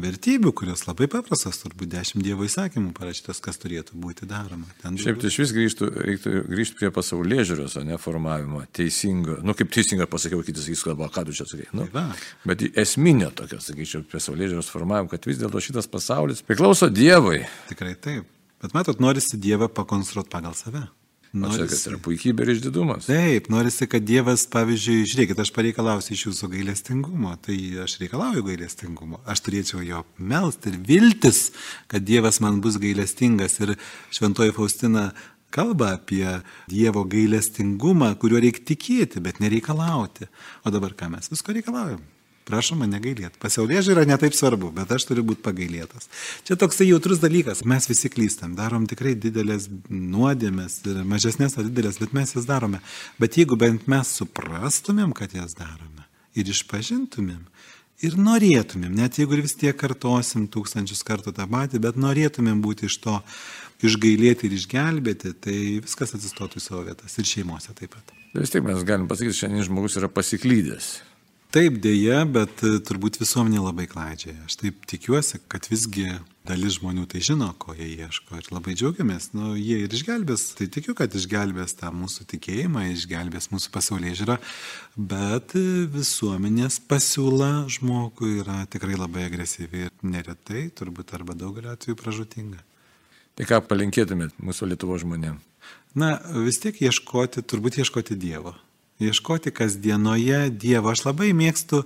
vertybių, 0.00 0.52
kurios 0.56 0.84
labai 0.86 1.08
paprastas, 1.10 1.58
turbūt 1.60 1.90
dešimt 1.92 2.24
Dievo 2.24 2.46
įsakymų 2.46 2.92
parašytas, 2.96 3.40
kas 3.42 3.58
turėtų 3.60 3.98
būti 4.00 4.28
daroma. 4.28 4.68
Ten 4.82 4.96
Šiaip 5.00 5.20
tai 5.20 5.30
iš 5.32 5.38
vis 5.42 5.54
grįžtų, 5.56 5.88
reiktų 6.06 6.34
grįžti 6.48 6.78
prie 6.78 6.92
pasaulyje 6.94 7.48
žiūros, 7.50 7.76
o 7.80 7.84
ne 7.86 7.98
formavimo, 8.00 8.62
teisingo, 8.76 9.40
nu 9.44 9.56
kaip 9.58 9.72
teisinga 9.74 10.06
pasakiau, 10.10 10.44
kitas 10.46 10.68
sakys, 10.68 10.84
kalba, 10.86 11.10
ką 11.12 11.26
tu 11.28 11.36
čia 11.36 11.48
sakai. 11.50 11.68
Nu, 11.76 11.88
tai 11.92 12.06
bet 12.48 12.64
esminio 12.80 13.32
tokio, 13.36 13.60
sakyčiau, 13.64 14.06
pasaulyje 14.12 14.54
žiūros 14.54 14.70
formavimo, 14.72 15.10
kad 15.12 15.26
vis 15.28 15.42
dėlto 15.42 15.64
šitas 15.64 15.90
pasaulis 15.90 16.44
priklauso 16.46 16.88
Dievui. 16.92 17.42
Tikrai 17.72 17.96
taip. 17.98 18.30
Bet 18.60 18.76
matot, 18.76 19.00
norisi 19.02 19.40
Dievą 19.40 19.70
pakonstruoti 19.72 20.32
pagal 20.32 20.56
save. 20.56 20.86
Norisi, 21.30 21.66
kad 21.70 21.92
yra 21.92 21.98
puikybė 22.02 22.42
ir 22.42 22.50
išdidumas. 22.56 23.06
Taip, 23.06 23.46
norisi, 23.54 23.86
kad 23.90 24.02
Dievas, 24.02 24.42
pavyzdžiui, 24.50 25.04
žiūrėkit, 25.06 25.38
aš 25.38 25.52
pareikalausiu 25.54 26.16
iš 26.16 26.24
jūsų 26.26 26.50
gailestingumo, 26.56 27.36
tai 27.46 27.56
aš 27.84 28.00
reikalauju 28.02 28.42
gailestingumo. 28.48 29.20
Aš 29.30 29.44
turėčiau 29.46 29.84
jo 29.86 30.02
melsti 30.18 30.72
ir 30.72 30.80
viltis, 30.88 31.42
kad 31.90 32.02
Dievas 32.08 32.42
man 32.42 32.58
bus 32.64 32.80
gailestingas. 32.82 33.60
Ir 33.62 33.76
šventoji 34.10 34.56
Faustina 34.58 35.12
kalba 35.54 35.94
apie 36.00 36.26
Dievo 36.70 37.06
gailestingumą, 37.06 38.16
kuriuo 38.18 38.42
reikia 38.42 38.66
tikėti, 38.74 39.22
bet 39.22 39.38
nereikalauti. 39.38 40.26
O 40.66 40.74
dabar 40.74 40.98
ką 40.98 41.12
mes 41.14 41.30
visko 41.30 41.54
reikalaujam? 41.54 42.02
Prašom 42.48 42.80
mane 42.82 42.98
gailėti. 43.02 43.38
Pasaulyje 43.42 43.92
yra 43.92 44.06
netaip 44.08 44.34
svarbu, 44.34 44.72
bet 44.74 44.90
aš 44.94 45.06
turiu 45.10 45.22
būti 45.28 45.44
pagailėtas. 45.44 46.08
Čia 46.48 46.56
toksai 46.58 46.88
jautrus 46.88 47.20
dalykas. 47.22 47.62
Mes 47.68 47.86
visi 47.90 48.10
klystam, 48.10 48.56
darom 48.58 48.88
tikrai 48.90 49.14
didelės 49.14 49.68
nuodėmės, 49.90 50.80
mažesnės 51.06 51.58
ar 51.60 51.68
didelės, 51.68 52.00
bet 52.02 52.16
mes 52.16 52.34
jas 52.34 52.48
darome. 52.48 52.80
Bet 53.22 53.38
jeigu 53.38 53.58
bent 53.60 53.86
mes 53.90 54.14
suprastumėm, 54.20 55.14
kad 55.16 55.36
jas 55.36 55.54
darome 55.58 56.08
ir 56.38 56.50
išpažintumėm, 56.50 57.44
ir 58.06 58.16
norėtumėm, 58.16 58.94
net 58.96 59.18
jeigu 59.20 59.36
ir 59.36 59.44
vis 59.44 59.56
tiek 59.58 59.76
kartosim 59.76 60.46
tūkstančius 60.52 61.02
kartų 61.06 61.34
tą 61.36 61.46
patį, 61.50 61.82
bet 61.84 61.98
norėtumėm 62.00 62.62
būti 62.64 62.88
iš 62.88 62.96
to 63.04 63.18
išgailėti 63.86 64.48
ir 64.48 64.56
išgelbėti, 64.56 65.34
tai 65.44 65.58
viskas 65.84 66.14
atsistotų 66.16 66.60
į 66.60 66.64
savo 66.64 66.82
vietas 66.88 67.16
ir 67.18 67.28
šeimose 67.28 67.74
taip 67.76 67.94
pat. 67.96 68.14
Vis 68.36 68.52
tik 68.52 68.64
mes 68.66 68.82
galim 68.86 69.08
pasakyti, 69.10 69.42
šiandien 69.42 69.66
žmogus 69.66 69.98
yra 70.00 70.10
pasiklydęs. 70.12 70.92
Taip 71.50 71.80
dėja, 71.82 72.20
bet 72.30 72.60
e, 72.62 72.76
turbūt 72.86 73.16
visuomenė 73.18 73.58
labai 73.64 73.88
klaidžiai. 73.90 74.36
Aš 74.46 74.54
taip 74.60 74.84
tikiuosi, 74.86 75.40
kad 75.50 75.64
visgi 75.66 76.04
dalis 76.46 76.76
žmonių 76.76 77.08
tai 77.10 77.22
žino, 77.26 77.48
ko 77.58 77.74
jie 77.74 77.88
ieško 78.04 78.38
ir 78.38 78.50
labai 78.54 78.76
džiaugiamės. 78.78 79.32
Nu, 79.34 79.56
jie 79.58 79.80
ir 79.82 79.96
išgelbės, 79.98 80.44
tai 80.60 80.68
tikiu, 80.70 80.94
kad 80.94 81.10
išgelbės 81.18 81.74
tą 81.80 81.90
mūsų 81.90 82.28
tikėjimą, 82.30 82.84
išgelbės 82.92 83.50
mūsų 83.50 83.74
pasaulyje 83.74 84.20
žiūrą, 84.22 84.38
bet 85.10 85.56
e, 85.58 85.64
visuomenės 85.90 86.78
pasiūla 86.86 87.50
žmogui 87.80 88.36
yra 88.44 88.62
tikrai 88.70 88.94
labai 88.94 89.26
agresyvi 89.26 89.88
ir 89.88 89.92
neretai, 90.06 90.68
turbūt 90.70 91.16
arba 91.18 91.34
daugelį 91.34 91.74
atvejų 91.74 91.98
pražutinga. 91.98 92.62
Tai 93.34 93.50
ką 93.50 93.64
palinkėtumėt 93.66 94.38
mūsų 94.38 94.70
Lietuvo 94.70 95.02
žmonėms? 95.02 95.42
Na, 95.98 96.14
vis 96.46 96.62
tiek 96.62 96.78
ieškoti, 96.78 97.42
turbūt 97.42 97.82
ieškoti 97.82 98.14
Dievo 98.14 98.54
ieškoti 99.00 99.52
kasdienoje 99.54 100.50
Dievo. 100.50 100.92
Aš 100.92 101.06
labai 101.08 101.32
mėgstu 101.36 101.84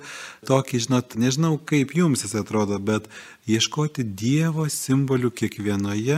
tokį, 0.48 0.83
žinot, 0.87 1.16
nežinau 1.20 1.57
kaip 1.59 1.94
jums 1.96 2.27
jis 2.27 2.35
atrodo, 2.40 2.81
bet 2.83 3.09
ieškoti 3.50 4.04
Dievo 4.04 4.64
simbolių 4.72 5.30
kiekvienoje 5.37 6.16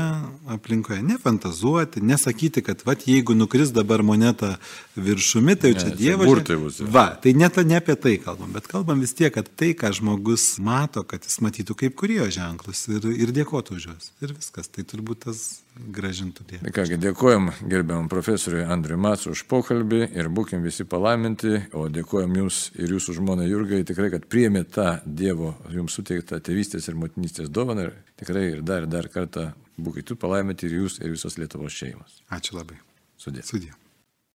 aplinkoje. 0.54 1.02
Nefantazuoti, 1.02 2.02
nesakyti, 2.06 2.62
kad 2.62 2.84
vat, 2.86 3.06
jeigu 3.08 3.34
nukris 3.34 3.72
dabar 3.74 4.02
moneta 4.06 4.56
viršumi, 4.96 5.56
tai 5.58 5.74
ne, 5.74 5.80
čia 5.80 5.94
Dievo. 5.98 6.28
Burtai 6.28 6.58
bus. 6.60 6.80
Va, 6.80 7.08
tai 7.22 7.34
net 7.34 7.58
ne 7.66 7.80
apie 7.80 7.98
tai 7.98 8.16
kalbam, 8.22 8.52
bet 8.54 8.70
kalbam 8.70 9.02
vis 9.02 9.14
tiek, 9.16 9.34
kad 9.34 9.50
tai, 9.58 9.72
ką 9.78 9.90
žmogus 9.98 10.56
mato, 10.62 11.02
kad 11.08 11.26
jis 11.26 11.40
matytų 11.42 11.78
kaip 11.82 11.98
kurio 11.98 12.30
ženklus 12.30 12.86
ir, 12.94 13.10
ir 13.10 13.34
dėkotų 13.34 13.78
už 13.80 13.88
juos. 13.90 14.10
Ir 14.22 14.36
viskas. 14.36 14.70
Tai 14.70 14.86
turbūt 14.86 15.26
tas 15.26 15.46
gražintų 15.76 16.46
Dievą. 16.48 16.70
Kągi, 16.72 16.96
dėkojom 17.00 17.50
gerbiamam 17.68 18.06
profesoriui 18.08 18.64
Andriui 18.64 18.96
Matsu 19.00 19.34
už 19.34 19.42
pokalbį 19.50 20.06
ir 20.16 20.30
būkim 20.32 20.64
visi 20.64 20.86
palaiminti, 20.88 21.58
o 21.76 21.86
dėkojom 21.92 22.38
jums 22.40 22.62
ir 22.78 22.94
jūsų 22.96 23.18
žmonai 23.18 23.50
Jurgai 23.50 23.82
tikrai, 23.88 24.08
kad 24.14 24.24
priėmė 24.30 24.64
tą 24.72 24.96
Dievo 25.04 25.52
jums 25.74 25.98
suteiktą 25.98 26.40
tėvystės 26.40 26.88
ir 26.88 26.96
motinystės 26.96 27.15
dovaną 27.48 27.88
ir 27.88 27.94
tikrai 28.20 28.44
ir 28.52 28.62
dar 28.62 28.84
ir 28.84 28.92
dar 28.92 29.08
kartą 29.08 29.48
būkite 29.80 30.16
palaiminti 30.20 30.68
ir 30.68 30.78
jūs 30.82 31.00
ir 31.00 31.16
visos 31.16 31.38
Lietuvos 31.40 31.72
šeimos. 31.72 32.20
Ačiū 32.32 32.56
labai. 32.58 32.78
Sudė. 33.20 33.44
Sudė. 33.46 33.72